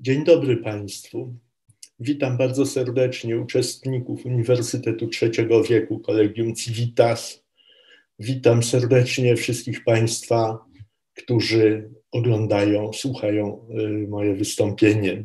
[0.00, 1.34] Dzień dobry Państwu.
[2.00, 7.44] Witam bardzo serdecznie uczestników Uniwersytetu Trzeciego Wieku, Kolegium Civitas.
[8.18, 10.64] Witam serdecznie wszystkich Państwa,
[11.14, 13.68] którzy oglądają, słuchają
[14.04, 15.24] y, moje wystąpienie.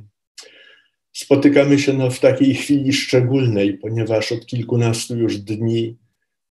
[1.11, 5.97] Spotykamy się no w takiej chwili szczególnej, ponieważ od kilkunastu już dni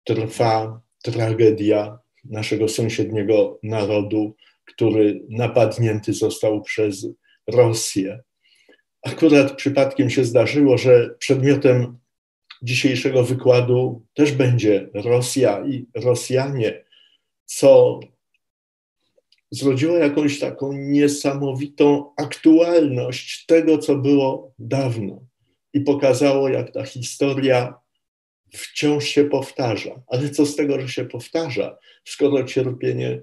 [0.04, 7.06] trwa tragedia naszego sąsiedniego narodu, który napadnięty został przez
[7.46, 8.22] Rosję.
[9.02, 11.98] Akurat przypadkiem się zdarzyło, że przedmiotem
[12.62, 16.84] dzisiejszego wykładu też będzie Rosja i Rosjanie,
[17.44, 18.00] co
[19.50, 25.20] zrodziło jakąś taką niesamowitą aktualność tego, co było dawno
[25.72, 27.74] i pokazało, jak ta historia
[28.52, 30.02] wciąż się powtarza.
[30.06, 33.22] Ale co z tego, że się powtarza, skoro cierpienie,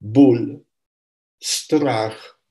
[0.00, 0.58] ból,
[1.42, 2.41] strach,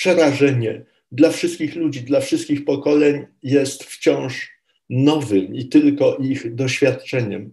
[0.00, 4.50] przerażenie dla wszystkich ludzi, dla wszystkich pokoleń jest wciąż
[4.90, 7.52] nowym i tylko ich doświadczeniem.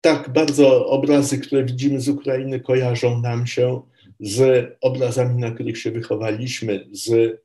[0.00, 3.82] Tak bardzo obrazy, które widzimy z Ukrainy, kojarzą nam się
[4.20, 7.36] z obrazami, na których się wychowaliśmy, z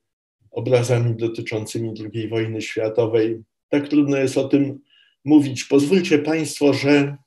[0.52, 3.44] obrazami dotyczącymi II wojny światowej.
[3.70, 4.80] Tak trudno jest o tym
[5.26, 5.64] mówić.
[5.64, 7.18] Pozwólcie Państwo, że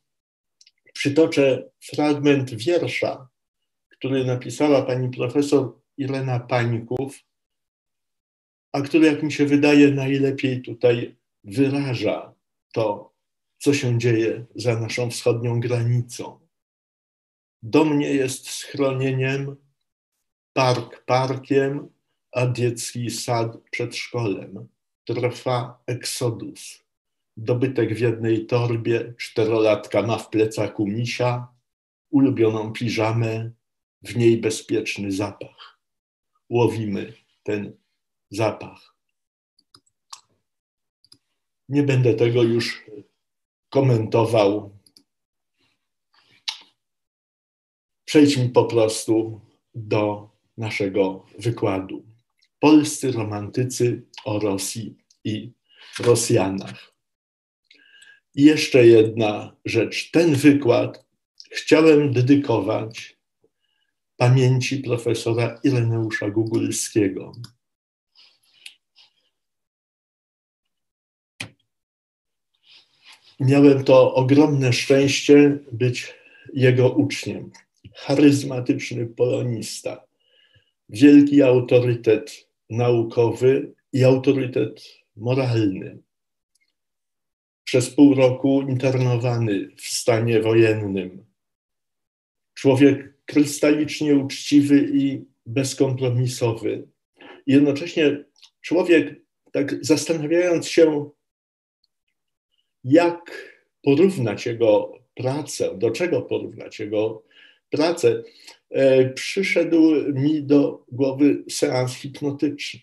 [0.93, 3.29] przytoczę fragment wiersza,
[3.89, 7.25] który napisała pani profesor Irena Pańków,
[8.73, 12.35] a który, jak mi się wydaje, najlepiej tutaj wyraża
[12.73, 13.15] to,
[13.59, 16.41] co się dzieje za naszą wschodnią granicą.
[17.63, 19.57] Do mnie jest schronieniem,
[20.53, 21.89] park parkiem,
[22.33, 24.69] a dziecki sad przedszkolem.
[25.05, 26.85] Trwa eksodus.
[27.37, 31.49] Dobytek w jednej torbie, czterolatka ma w plecaku misia,
[32.11, 33.51] ulubioną piżamę,
[34.03, 35.74] w niej bezpieczny zapach.
[36.55, 37.77] Łowimy ten
[38.31, 38.97] zapach.
[41.69, 42.85] Nie będę tego już
[43.69, 44.79] komentował.
[48.05, 49.41] Przejdźmy po prostu
[49.75, 52.05] do naszego wykładu.
[52.61, 55.53] Polscy romantycy o Rosji i
[55.99, 56.95] Rosjanach.
[58.35, 60.11] I jeszcze jedna rzecz.
[60.11, 61.07] Ten wykład
[61.51, 63.14] chciałem dedykować
[64.17, 67.33] pamięci profesora Ireneusza Gugulskiego.
[73.41, 76.15] Miałem to ogromne szczęście być
[76.53, 77.51] jego uczniem.
[77.95, 80.05] Charyzmatyczny polonista,
[80.89, 84.85] wielki autorytet naukowy i autorytet
[85.17, 85.99] moralny.
[87.65, 91.25] Przez pół roku internowany w stanie wojennym.
[92.55, 96.89] Człowiek krystalicznie uczciwy i bezkompromisowy.
[97.47, 98.25] Jednocześnie
[98.61, 99.21] człowiek,
[99.53, 101.11] tak zastanawiając się,
[102.85, 103.51] jak
[103.83, 107.23] porównać jego pracę, do czego porównać jego
[107.71, 108.23] pracę,
[108.71, 112.81] e, przyszedł mi do głowy seans hipnotyczny.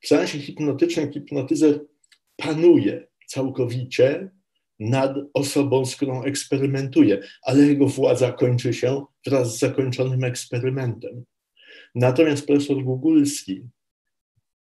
[0.00, 1.80] W seansie hipnotycznym hipnotyzer
[2.36, 4.30] panuje całkowicie
[4.84, 11.24] nad osobą, z którą eksperymentuje, ale jego władza kończy się wraz z zakończonym eksperymentem.
[11.94, 13.62] Natomiast profesor Gugulski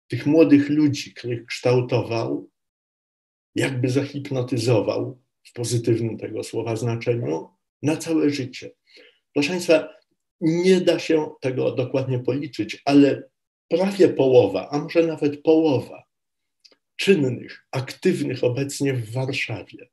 [0.08, 2.50] tych młodych ludzi, których kształtował,
[3.54, 7.48] jakby zahipnotyzował w pozytywnym tego słowa znaczeniu
[7.82, 8.70] na całe życie.
[9.34, 9.88] Proszę Państwa,
[10.40, 13.28] nie da się tego dokładnie policzyć, ale
[13.68, 16.04] prawie połowa, a może nawet połowa
[16.96, 19.88] czynnych, aktywnych obecnie w Warszawie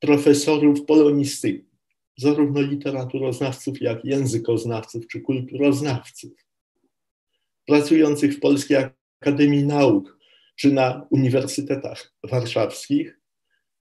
[0.00, 1.70] profesorów polonistyki,
[2.18, 6.32] zarówno literaturoznawców, jak językoznawców czy kulturoznawców,
[7.66, 8.76] pracujących w Polskiej
[9.20, 10.18] Akademii Nauk
[10.56, 13.20] czy na uniwersytetach warszawskich,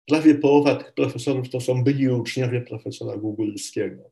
[0.07, 4.12] prawie połowa tych profesorów to są byli uczniowie profesora Gugulskiego.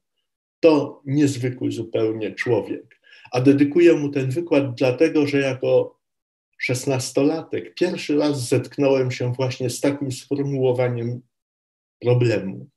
[0.60, 3.02] To niezwykły zupełnie człowiek.
[3.32, 6.00] A dedykuję mu ten wykład dlatego, że jako
[6.58, 11.22] szesnastolatek pierwszy raz zetknąłem się właśnie z takim sformułowaniem
[12.00, 12.70] problemu.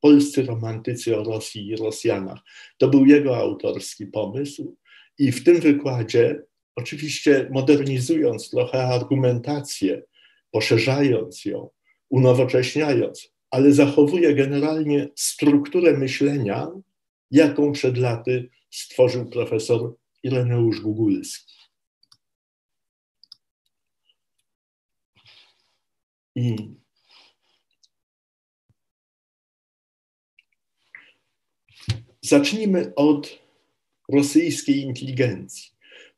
[0.00, 2.38] Polscy romantycy o Rosji i Rosjanach.
[2.78, 4.76] To był jego autorski pomysł
[5.18, 6.42] i w tym wykładzie,
[6.76, 10.02] oczywiście modernizując trochę argumentację,
[10.50, 11.70] poszerzając ją,
[12.10, 16.68] unowocześniając, ale zachowuje generalnie strukturę myślenia,
[17.30, 21.54] jaką przed laty stworzył profesor Ireneusz Gugulski.
[26.34, 26.56] I
[32.22, 33.38] Zacznijmy od
[34.08, 35.70] rosyjskiej inteligencji.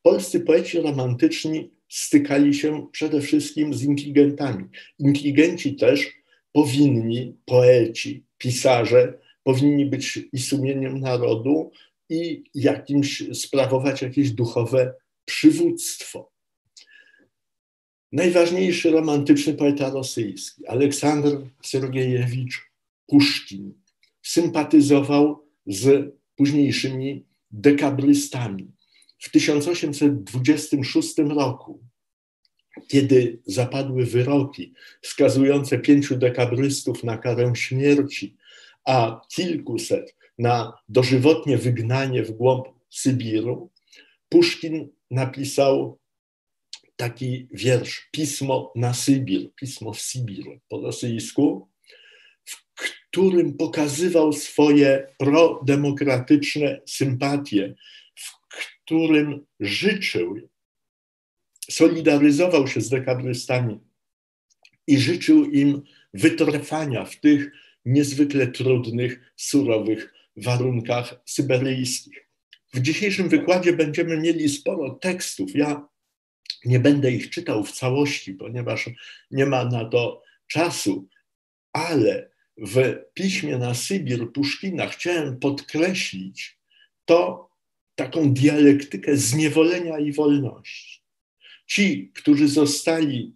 [0.02, 4.64] polscy poeci romantyczni stykali się przede wszystkim z inteligentami.
[4.98, 6.12] Inteligenci też
[6.52, 11.70] powinni, poeci, pisarze, powinni być i sumieniem narodu,
[12.10, 14.94] i jakimś sprawować jakieś duchowe
[15.24, 16.30] przywództwo.
[18.12, 22.70] Najważniejszy romantyczny poeta rosyjski, Aleksandr Sergiejewicz
[23.06, 23.74] Puszkin,
[24.22, 28.70] sympatyzował z późniejszymi dekabrystami.
[29.18, 31.80] W 1826 roku,
[32.88, 38.36] kiedy zapadły wyroki skazujące pięciu dekabrystów na karę śmierci,
[38.84, 43.70] a kilkuset na dożywotnie wygnanie w głąb Sybiru,
[44.28, 45.98] Puszkin napisał
[46.96, 51.69] taki wiersz, pismo na Sybir, pismo w Sibir po rosyjsku,
[52.50, 57.74] w którym pokazywał swoje prodemokratyczne sympatie,
[58.14, 60.36] w którym życzył,
[61.70, 63.80] solidaryzował się z dekabrystami
[64.86, 65.82] i życzył im
[66.14, 67.50] wytrwania w tych
[67.84, 72.28] niezwykle trudnych, surowych warunkach syberyjskich.
[72.74, 75.54] W dzisiejszym wykładzie będziemy mieli sporo tekstów.
[75.54, 75.88] Ja
[76.64, 78.90] nie będę ich czytał w całości, ponieważ
[79.30, 81.08] nie ma na to czasu,
[81.72, 86.58] ale w piśmie na Sybir Puszkina chciałem podkreślić
[87.04, 87.50] to
[87.94, 91.00] taką dialektykę zniewolenia i wolności.
[91.66, 93.34] Ci, którzy zostali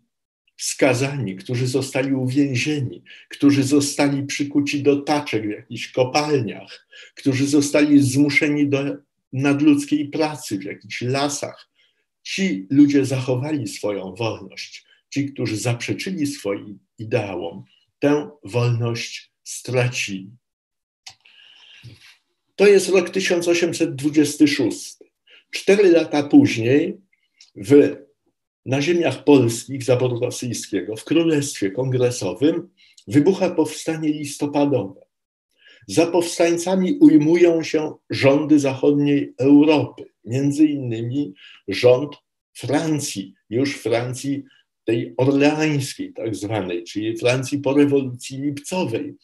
[0.57, 8.69] skazani, którzy zostali uwięzieni, którzy zostali przykuci do taczek w jakichś kopalniach, którzy zostali zmuszeni
[8.69, 8.97] do
[9.33, 11.71] nadludzkiej pracy w jakichś lasach.
[12.23, 14.85] Ci ludzie zachowali swoją wolność.
[15.11, 17.65] Ci, którzy zaprzeczyli swoim ideałom,
[17.99, 20.31] tę wolność stracili.
[22.57, 24.97] To jest rok 1826.
[25.51, 26.97] Cztery lata później
[27.57, 27.97] w
[28.67, 32.69] na ziemiach polskich zaboru rosyjskiego, w Królestwie Kongresowym,
[33.09, 35.01] wybucha powstanie listopadowe.
[35.89, 41.35] Za powstańcami ujmują się rządy zachodniej Europy, między innymi
[41.69, 42.17] rząd
[42.53, 44.45] Francji, już Francji
[44.85, 49.15] tej orleańskiej tak zwanej, czyli Francji po rewolucji lipcowej.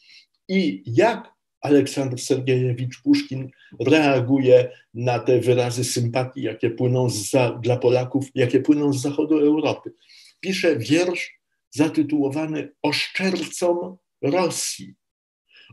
[0.49, 8.27] I jak Aleksander Sergiejewicz Puszkin reaguje na te wyrazy sympatii, jakie płyną za, dla Polaków,
[8.35, 9.93] jakie płyną z zachodu Europy.
[10.41, 11.41] Pisze wiersz
[11.71, 14.95] zatytułowany Oszczercom Rosji.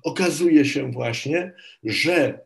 [0.03, 1.53] Okazuje się właśnie,
[1.83, 2.39] że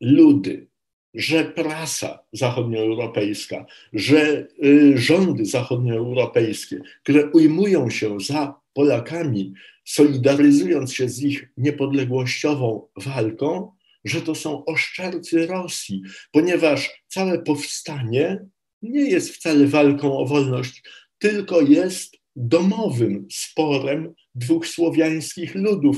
[0.00, 0.67] ludy,
[1.14, 11.22] że prasa zachodnioeuropejska, że y, rządy zachodnioeuropejskie, które ujmują się za Polakami, solidaryzując się z
[11.22, 13.72] ich niepodległościową walką,
[14.04, 16.02] że to są oszczercy Rosji,
[16.32, 18.46] ponieważ całe powstanie
[18.82, 20.82] nie jest wcale walką o wolność,
[21.18, 25.96] tylko jest domowym sporem dwóch słowiańskich ludów.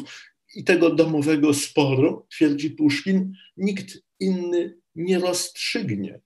[0.57, 6.21] I tego domowego sporu, twierdzi Puszkin, nikt inny nie rozstrzygnie.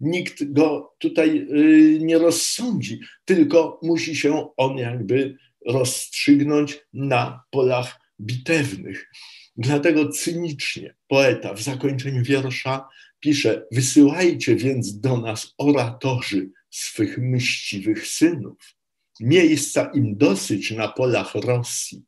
[0.00, 5.36] Nikt go tutaj y, nie rozsądzi, tylko musi się on jakby
[5.66, 9.10] rozstrzygnąć na polach bitewnych.
[9.56, 12.88] Dlatego cynicznie poeta w zakończeniu wiersza
[13.20, 18.74] pisze: Wysyłajcie więc do nas oratorzy swych mściwych synów.
[19.20, 22.04] Miejsca im dosyć na polach Rosji,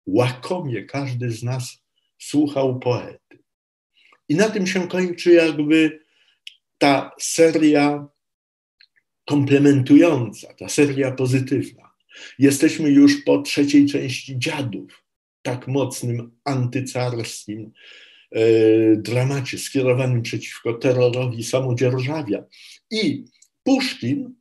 [0.06, 1.84] Łakomie każdy z nas
[2.18, 3.40] słuchał poety.
[4.30, 6.03] I na tym się kończy jakby
[6.84, 8.08] ta seria
[9.26, 11.94] komplementująca, ta seria pozytywna.
[12.40, 15.04] Jesteśmy już po trzeciej części dziadów,
[15.42, 17.72] tak mocnym antycarskim
[18.32, 18.42] e,
[18.96, 22.44] dramacie skierowanym przeciwko terrorowi samodzierżawia.
[22.92, 23.26] I
[23.64, 24.36] Puszkin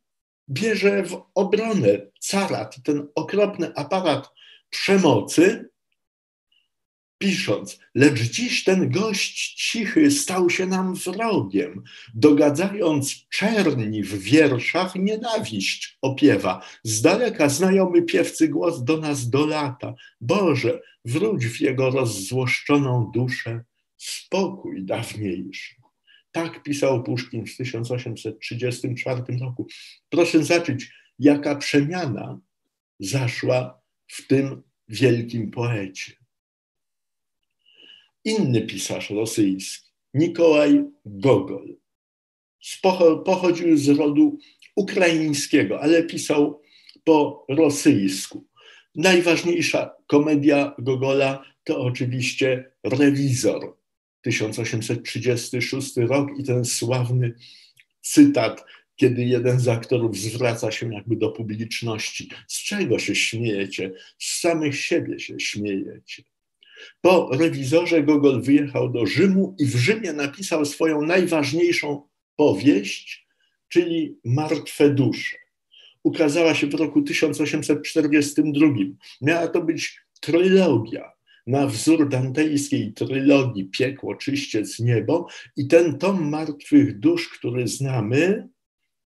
[0.50, 4.28] bierze w obronę carat, ten okropny aparat
[4.70, 5.68] przemocy,
[7.22, 11.82] pisząc, lecz dziś ten gość cichy stał się nam wrogiem,
[12.14, 16.64] dogadzając czerni w wierszach nienawiść opiewa.
[16.82, 19.94] Z daleka znajomy piewcy głos do nas dolata.
[20.20, 23.64] Boże, wróć w jego rozzłoszczoną duszę,
[23.96, 25.74] spokój dawniejszy.
[26.32, 29.66] Tak pisał Puszkin w 1834 roku.
[30.08, 32.40] Proszę zacząć, jaka przemiana
[33.00, 36.21] zaszła w tym wielkim poecie.
[38.24, 41.76] Inny pisarz rosyjski, Nikołaj Gogol,
[43.24, 44.38] pochodził z rodu
[44.76, 46.62] ukraińskiego, ale pisał
[47.04, 48.46] po rosyjsku.
[48.94, 53.76] Najważniejsza komedia Gogola to oczywiście Rewizor,
[54.22, 57.34] 1836 rok i ten sławny
[58.00, 58.64] cytat,
[58.96, 62.30] kiedy jeden z aktorów zwraca się jakby do publiczności.
[62.48, 63.92] Z czego się śmiejecie?
[64.18, 66.22] Z samych siebie się śmiejecie.
[67.00, 73.26] Po rewizorze Gogol wyjechał do Rzymu i w Rzymie napisał swoją najważniejszą powieść,
[73.68, 75.36] czyli Martwe dusze.
[76.02, 78.66] Ukazała się w roku 1842.
[79.20, 81.12] Miała to być trylogia
[81.46, 88.48] na wzór dantejskiej trylogii Piekło, Czyściec, Niebo i ten tom Martwych Dusz, który znamy,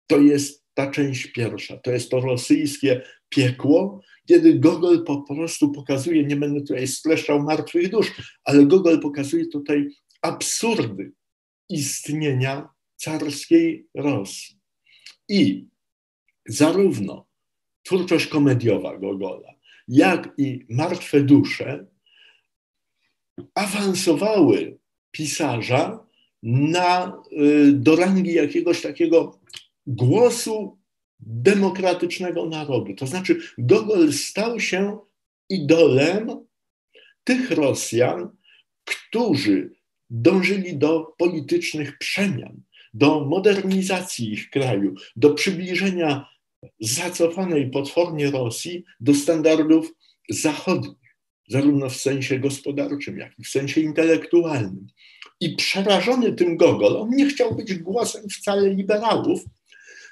[0.07, 6.25] to jest ta część pierwsza, to jest to rosyjskie piekło, kiedy Gogol po prostu pokazuje,
[6.25, 9.89] nie będę tutaj streszczał martwych dusz, ale Gogol pokazuje tutaj
[10.23, 11.13] absurdy
[11.69, 14.59] istnienia carskiej Rosji.
[15.29, 15.67] I
[16.47, 17.27] zarówno
[17.83, 19.55] twórczość komediowa Gogola,
[19.89, 21.87] jak i martwe dusze
[23.55, 24.79] awansowały
[25.11, 26.07] pisarza
[26.43, 29.38] na, y, do rangi jakiegoś takiego
[29.89, 30.79] głosu
[31.21, 32.95] demokratycznego narodu.
[32.95, 34.99] To znaczy, Gogol stał się
[35.49, 36.47] idolem
[37.25, 38.31] tych Rosjan,
[38.85, 39.71] którzy
[40.11, 42.63] dążyli do politycznych przemian,
[42.95, 46.27] do modernizacji ich kraju, do przybliżenia
[46.81, 49.95] zacofanej potwornie Rosji do standardów
[50.31, 51.17] zachodnich,
[51.49, 54.87] zarówno w sensie gospodarczym, jak i w sensie intelektualnym.
[55.41, 59.45] I przerażony tym Gogol, on nie chciał być głosem wcale liberałów,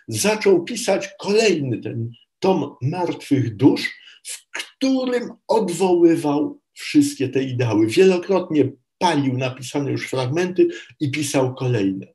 [0.08, 3.90] zaczął pisać kolejny ten tom martwych dusz,
[4.26, 7.86] w którym odwoływał wszystkie te ideały.
[7.86, 10.68] Wielokrotnie palił napisane już fragmenty
[11.00, 12.06] i pisał kolejne.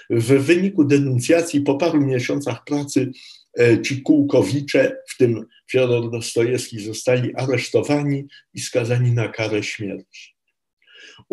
[0.10, 3.12] W wyniku denuncjacji po paru miesiącach pracy
[3.60, 10.34] e, ci kółkowicze, w tym Fiodor Dostojewski, zostali aresztowani i skazani na karę śmierci.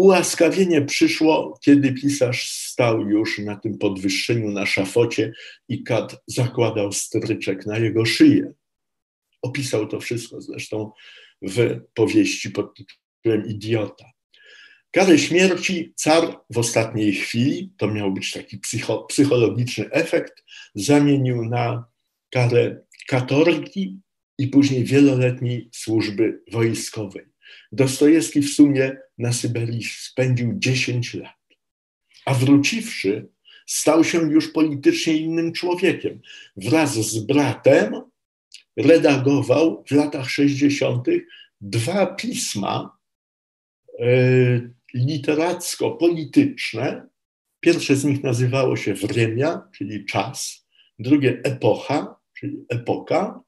[0.01, 5.33] Ułaskawienie przyszło, kiedy pisarz stał już na tym podwyższeniu na szafocie
[5.69, 8.53] i kat zakładał stryczek na jego szyję.
[9.43, 10.93] Opisał to wszystko zresztą
[11.43, 14.05] w powieści pod tytułem Idiota.
[14.91, 21.85] Karę śmierci car w ostatniej chwili, to miał być taki psycho, psychologiczny efekt, zamienił na
[22.31, 24.01] karę katorgi
[24.39, 27.30] i później wieloletniej służby wojskowej.
[27.73, 31.37] Dostojewski w sumie na Syberii spędził 10 lat,
[32.25, 33.29] a wróciwszy,
[33.67, 36.21] stał się już politycznie innym człowiekiem.
[36.57, 38.03] Wraz z bratem
[38.77, 41.07] redagował w latach 60.
[41.61, 42.99] dwa pisma
[43.99, 44.05] e,
[44.95, 47.07] literacko-polityczne.
[47.61, 50.67] Pierwsze z nich nazywało się Wremia, czyli czas,
[50.99, 53.41] drugie Epocha, czyli epoka,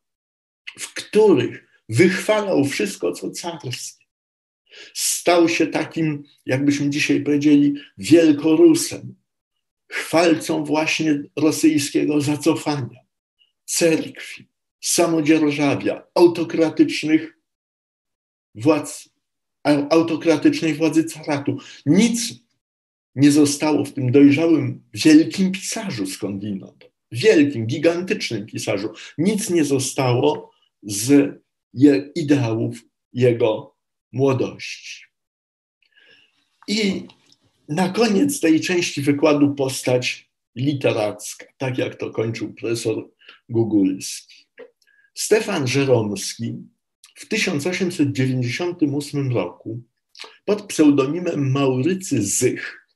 [0.79, 4.07] w których wychwalał wszystko, co carskie.
[4.95, 9.15] Stał się takim, jakbyśmy dzisiaj powiedzieli, wielkorusem,
[9.89, 13.01] chwalcą właśnie rosyjskiego zacofania,
[13.65, 14.49] cerkwi,
[14.81, 17.39] samodzierżawia, autokratycznych
[18.55, 19.13] władz
[19.91, 21.59] autokratycznej władzy caratu.
[21.87, 22.35] Nic
[23.15, 30.51] nie zostało w tym dojrzałym, wielkim pisarzu skądinąd, wielkim, gigantycznym pisarzu, nic nie zostało
[30.83, 31.33] z
[32.15, 33.77] ideałów jego
[34.13, 35.05] młodości.
[36.69, 37.07] I
[37.69, 43.11] na koniec tej części wykładu postać literacka, tak jak to kończył profesor
[43.49, 44.47] Gugulski.
[45.15, 46.55] Stefan Żeromski
[47.15, 49.83] w 1898 roku
[50.45, 52.89] pod pseudonimem Maurycy Zych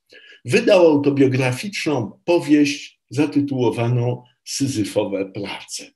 [0.44, 5.90] wydał autobiograficzną powieść zatytułowaną Syzyfowe prace.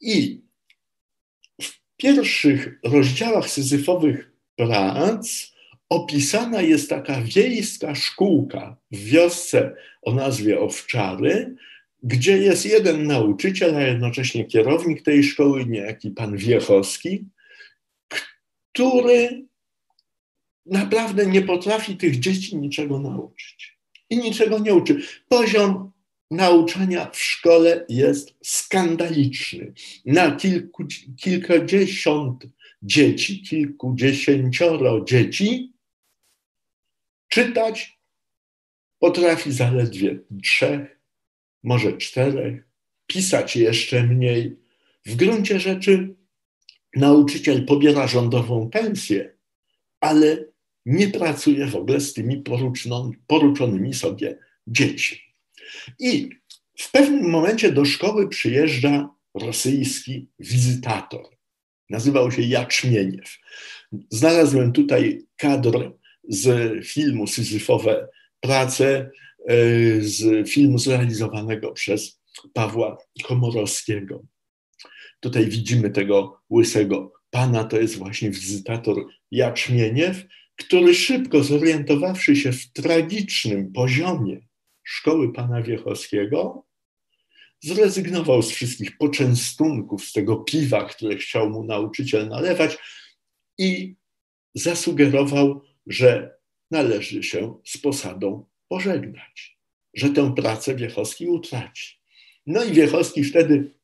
[0.00, 0.43] I
[1.96, 5.54] pierwszych rozdziałach Syzyfowych prac
[5.88, 11.56] opisana jest taka wiejska szkółka w wiosce o nazwie Owczary,
[12.02, 17.24] gdzie jest jeden nauczyciel, a jednocześnie kierownik tej szkoły, niejaki pan Wiechowski,
[18.72, 19.44] który
[20.66, 23.78] naprawdę nie potrafi tych dzieci niczego nauczyć.
[24.10, 25.02] I niczego nie uczy.
[25.28, 25.92] Poziom
[26.34, 29.72] nauczania w szkole jest skandaliczny.
[30.06, 30.84] Na kilku,
[31.16, 32.46] kilkadziesiąt
[32.82, 35.72] dzieci, kilkudziesięcioro dzieci
[37.28, 37.98] czytać
[38.98, 41.00] potrafi zaledwie trzech,
[41.62, 42.64] może czterech,
[43.06, 44.56] pisać jeszcze mniej.
[45.06, 46.14] W gruncie rzeczy
[46.96, 49.34] nauczyciel pobiera rządową pensję,
[50.00, 50.44] ale
[50.86, 52.44] nie pracuje w ogóle z tymi
[53.26, 55.33] poruczonymi sobie dziećmi.
[55.98, 56.30] I
[56.78, 61.22] w pewnym momencie do szkoły przyjeżdża rosyjski wizytator.
[61.90, 63.38] Nazywał się Jaczmieniew.
[64.10, 65.92] Znalazłem tutaj kadr
[66.28, 68.08] z filmu Syzyfowe
[68.40, 69.10] prace,
[69.48, 69.56] e,
[70.00, 72.20] z filmu zrealizowanego przez
[72.52, 74.22] Pawła Komorowskiego.
[75.20, 78.96] Tutaj widzimy tego łysego pana, to jest właśnie wizytator
[79.30, 80.24] Jaczmieniew,
[80.56, 84.40] który szybko zorientowawszy się w tragicznym poziomie
[84.84, 86.66] szkoły pana Wiechowskiego,
[87.60, 92.78] zrezygnował z wszystkich poczęstunków, z tego piwa, które chciał mu nauczyciel nalewać
[93.58, 93.94] i
[94.54, 96.36] zasugerował, że
[96.70, 99.58] należy się z posadą pożegnać,
[99.94, 102.00] że tę pracę Wiechowski utraci.
[102.46, 103.74] No i Wiechowski wtedy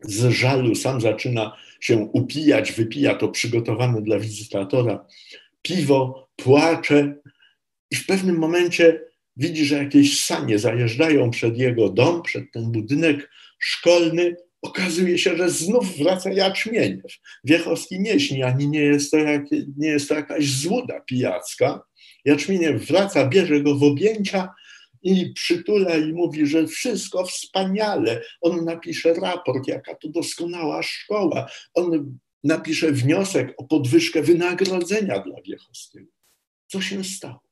[0.00, 5.06] z żalu sam zaczyna się upijać, wypija to przygotowane dla wizytatora
[5.62, 7.14] piwo, płacze
[7.90, 13.30] i w pewnym momencie widzi, że jakieś sanie zajeżdżają przed jego dom, przed ten budynek
[13.58, 14.36] szkolny.
[14.62, 17.12] Okazuje się, że znów wraca Jaczmieniew.
[17.44, 19.42] Wiechowski nie śni, ani nie jest to, jak,
[19.76, 21.82] nie jest to jakaś złuda pijacka.
[22.24, 24.48] Jaczmieniew wraca, bierze go w objęcia
[25.02, 28.22] i przytula i mówi, że wszystko wspaniale.
[28.40, 31.50] On napisze raport, jaka to doskonała szkoła.
[31.74, 36.10] On napisze wniosek o podwyżkę wynagrodzenia dla Wiechowskiego.
[36.66, 37.51] Co się stało?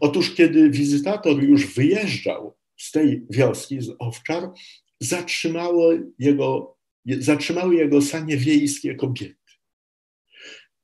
[0.00, 4.50] Otóż, kiedy wizytator już wyjeżdżał z tej wioski, z Owczar,
[5.00, 9.36] zatrzymało jego, zatrzymały jego sanie wiejskie kobiety,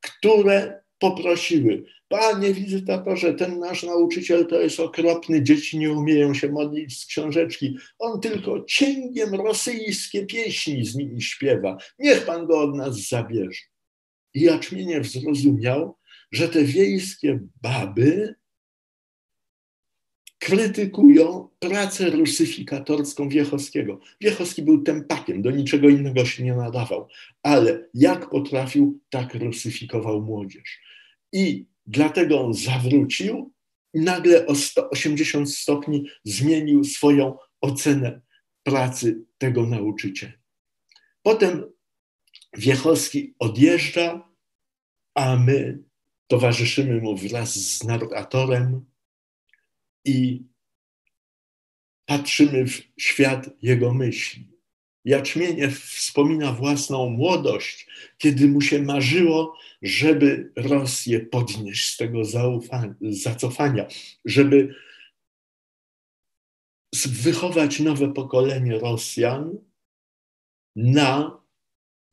[0.00, 7.00] które poprosiły, panie wizytatorze, ten nasz nauczyciel to jest okropny, dzieci nie umieją się modlić
[7.00, 13.09] z książeczki, on tylko cięgiem rosyjskie pieśni z nimi śpiewa, niech pan go od nas
[13.09, 13.61] zabierze.
[14.35, 15.96] I Jaczmieniew zrozumiał,
[16.33, 18.35] że te wiejskie baby
[20.40, 24.00] krytykują pracę rusyfikatorską Wiechowskiego.
[24.20, 27.09] Wiechowski był tempakiem, do niczego innego się nie nadawał,
[27.42, 30.81] ale jak potrafił, tak rusyfikował młodzież.
[31.33, 33.53] I dlatego on zawrócił
[33.94, 38.20] nagle o 180 stopni zmienił swoją ocenę
[38.62, 40.33] pracy tego nauczyciela.
[41.22, 41.64] Potem
[42.57, 44.31] Wiechowski odjeżdża,
[45.14, 45.79] a my
[46.26, 48.89] towarzyszymy mu wraz z narratorem
[50.05, 50.43] i
[52.07, 54.51] patrzymy w świat jego myśli.
[55.05, 57.87] Jaczmieniew wspomina własną młodość,
[58.19, 62.19] kiedy mu się marzyło, żeby Rosję podnieść z tego
[63.01, 63.87] zacofania,
[64.25, 64.75] żeby
[67.07, 69.59] wychować nowe pokolenie Rosjan
[70.77, 71.41] na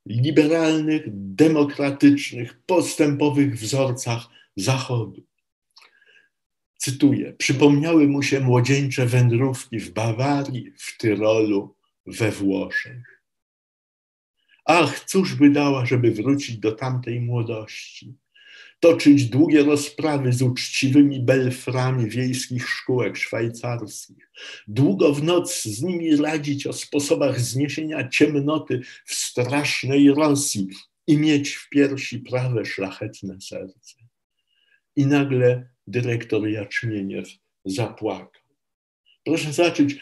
[0.05, 1.03] liberalnych,
[1.35, 5.27] demokratycznych, postępowych wzorcach Zachodu.
[6.87, 13.23] Cytuję: Przypomniały mu się młodzieńcze wędrówki w Bawarii, w Tyrolu, we Włoszech.
[14.65, 18.15] Ach, cóż by dała, żeby wrócić do tamtej młodości,
[18.79, 24.31] toczyć długie rozprawy z uczciwymi belframi wiejskich szkółek szwajcarskich,
[24.67, 30.67] długo w noc z nimi radzić o sposobach zniesienia ciemnoty w strasznej Rosji,
[31.07, 33.95] i mieć w piersi prawe, szlachetne serce.
[34.95, 37.29] I nagle dyrektor Jaczmieniew
[37.65, 38.41] zapłakał.
[39.23, 39.95] Proszę zobaczyć,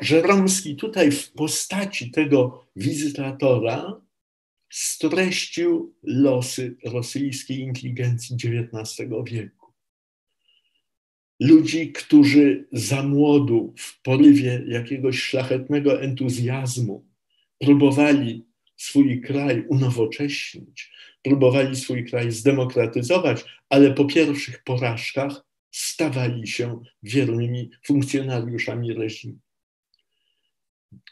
[0.00, 4.00] że Romski tutaj w postaci tego wizytatora
[4.70, 9.72] streścił losy rosyjskiej inteligencji XIX wieku.
[11.40, 17.06] Ludzi, którzy za młodu, w porywie jakiegoś szlachetnego entuzjazmu,
[17.58, 20.90] próbowali swój kraj unowocześnić,
[21.22, 29.38] próbowali swój kraj zdemokratyzować, ale po pierwszych porażkach stawali się wiernymi funkcjonariuszami reżimu.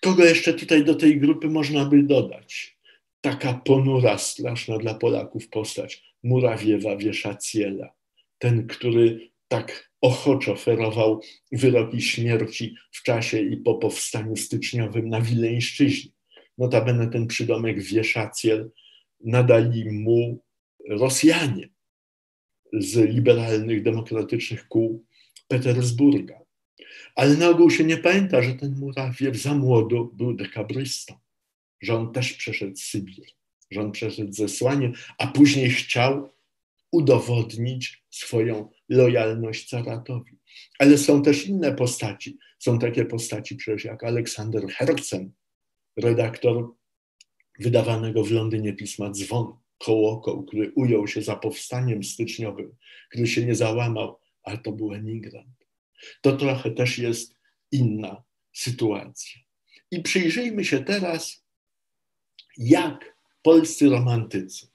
[0.01, 2.79] Kogo jeszcze tutaj do tej grupy można by dodać?
[3.21, 7.93] Taka ponura, straszna dla Polaków postać Murawiewa Wieszaciela.
[8.39, 11.21] Ten, który tak ochoczo ferował
[11.53, 16.11] wyroki śmierci w czasie i po powstaniu styczniowym na Wileńszczyźnie.
[16.59, 18.71] Notabene ten przydomek Wieszaciel
[19.21, 20.45] nadali mu
[20.89, 21.69] Rosjanie
[22.73, 25.05] z liberalnych, demokratycznych kół
[25.49, 26.41] Petersburga.
[27.15, 31.15] Ale na ogół się nie pamięta, że ten Murawiew za młodu był dekabrystą,
[31.81, 33.25] że on też przeszedł Sybir,
[33.71, 36.33] że on przeszedł zesłanie, a później chciał
[36.93, 40.39] udowodnić swoją lojalność caratowi.
[40.79, 42.39] Ale są też inne postaci.
[42.59, 45.33] Są takie postaci przecież jak Aleksander Hercen,
[45.97, 46.80] redaktor
[47.61, 52.77] wydawanego w Londynie pisma Dzwon, Kołokoł, który ujął się za powstaniem styczniowym,
[53.11, 55.67] który się nie załamał, ale to był emigrant.
[56.21, 57.35] To trochę też jest
[57.73, 59.41] inna sytuacja.
[59.91, 61.45] I przyjrzyjmy się teraz,
[62.57, 64.67] jak polscy romantycy,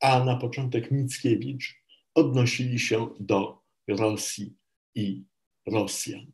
[0.00, 1.78] a na początek Mickiewicz,
[2.14, 4.56] odnosili się do Rosji
[4.94, 5.22] i
[5.66, 6.32] Rosjan.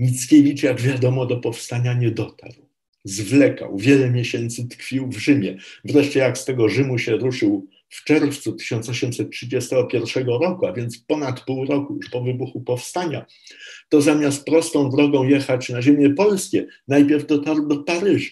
[0.00, 2.70] Mickiewicz, jak wiadomo, do powstania nie dotarł.
[3.04, 5.56] Zwlekał, wiele miesięcy tkwił w Rzymie.
[5.84, 11.64] Wreszcie, jak z tego Rzymu się ruszył w czerwcu 1831 roku, a więc ponad pół
[11.64, 13.26] roku już po wybuchu powstania,
[13.88, 18.30] to zamiast prostą drogą jechać na ziemię polskie, najpierw dotarł do Paryża.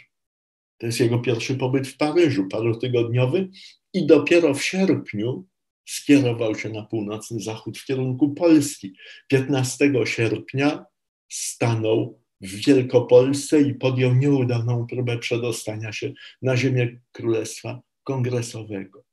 [0.79, 3.49] To jest jego pierwszy pobyt w Paryżu, parotygodniowy,
[3.95, 5.47] i dopiero w sierpniu
[5.89, 8.93] skierował się na północny zachód w kierunku Polski.
[9.29, 10.85] 15 sierpnia
[11.29, 16.13] stanął w Wielkopolsce i podjął nieudaną próbę przedostania się
[16.43, 19.05] na ziemię Królestwa Kongresowego.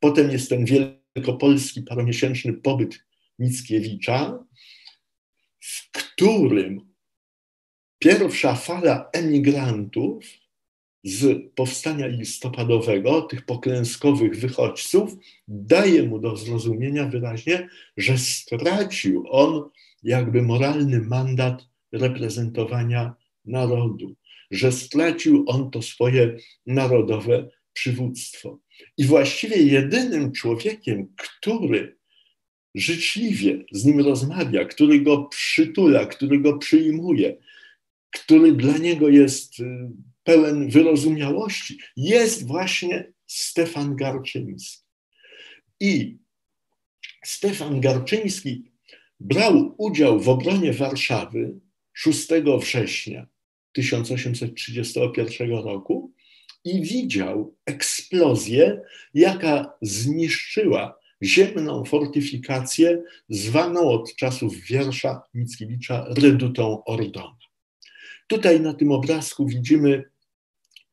[0.00, 3.04] Potem jest ten wielkopolski paromiesięczny pobyt
[3.38, 4.44] Mickiewicza,
[5.60, 6.92] w którym
[7.98, 10.24] pierwsza fala emigrantów
[11.04, 15.16] z powstania listopadowego, tych poklęskowych wychodźców,
[15.48, 19.70] daje mu do zrozumienia wyraźnie, że stracił on
[20.02, 24.16] jakby moralny mandat reprezentowania narodu,
[24.50, 26.36] że stracił on to swoje
[26.66, 28.58] narodowe przywództwo.
[28.98, 31.96] I właściwie jedynym człowiekiem, który
[32.74, 37.36] życzliwie z nim rozmawia, który go przytula, który go przyjmuje,
[38.10, 39.90] który dla niego jest y,
[40.24, 44.82] pełen wyrozumiałości, jest właśnie Stefan Garczyński.
[45.80, 46.18] I
[47.24, 48.71] Stefan Garczyński
[49.22, 51.60] brał udział w obronie Warszawy
[51.92, 52.28] 6
[52.60, 53.26] września
[53.72, 56.12] 1831 roku
[56.64, 58.80] i widział eksplozję,
[59.14, 67.36] jaka zniszczyła ziemną fortyfikację zwaną od czasów wiersza Mickiewicza redutą Ordona.
[68.26, 70.04] Tutaj na tym obrazku widzimy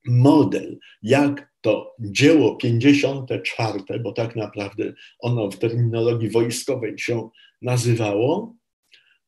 [0.05, 7.29] model, jak to dzieło 54, bo tak naprawdę ono w terminologii wojskowej się
[7.61, 8.55] nazywało,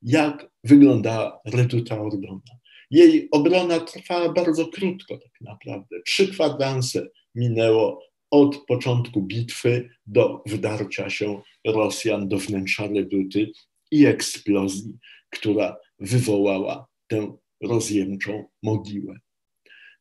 [0.01, 2.61] jak wyglądała reduta Ordona.
[2.91, 6.01] Jej obrona trwała bardzo krótko, tak naprawdę.
[6.05, 13.51] Trzy kwadranse minęło od początku bitwy do wdarcia się Rosjan do wnętrza reduty
[13.91, 14.97] i eksplozji,
[15.29, 19.15] która wywołała tę rozjemczą mogiłę.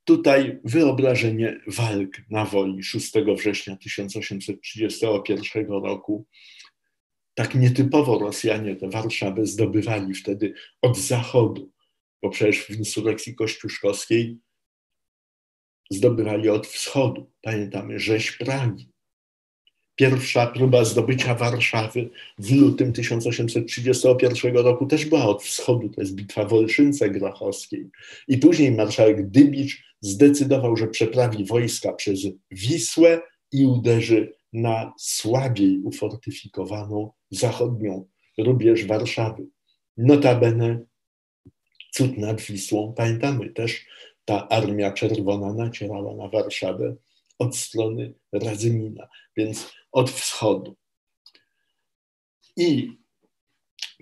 [0.05, 6.27] Tutaj wyobrażenie walk na woli 6 września 1831 roku.
[7.41, 11.73] Tak nietypowo Rosjanie tę Warszawę zdobywali wtedy od zachodu,
[12.23, 14.39] bo przecież w insurrekcji kościuszkowskiej
[15.91, 17.31] zdobywali od wschodu.
[17.43, 18.89] Pamiętamy rzeź Pragi.
[19.95, 26.45] Pierwsza próba zdobycia Warszawy w lutym 1831 roku też była od wschodu, to jest bitwa
[26.45, 27.91] w Olszynce Grochowskiej.
[28.29, 33.21] I później marszałek Dybicz zdecydował, że przeprawi wojska przez Wisłę
[33.53, 38.09] i uderzy na słabiej ufortyfikowaną zachodnią
[38.39, 39.47] rubież Warszawy.
[39.97, 40.85] Notabene
[41.91, 43.87] cud nad Wisłą, pamiętamy też,
[44.25, 46.97] ta Armia Czerwona nacierała na Warszawę
[47.39, 50.77] od strony Radzymina, więc od wschodu.
[52.57, 52.89] I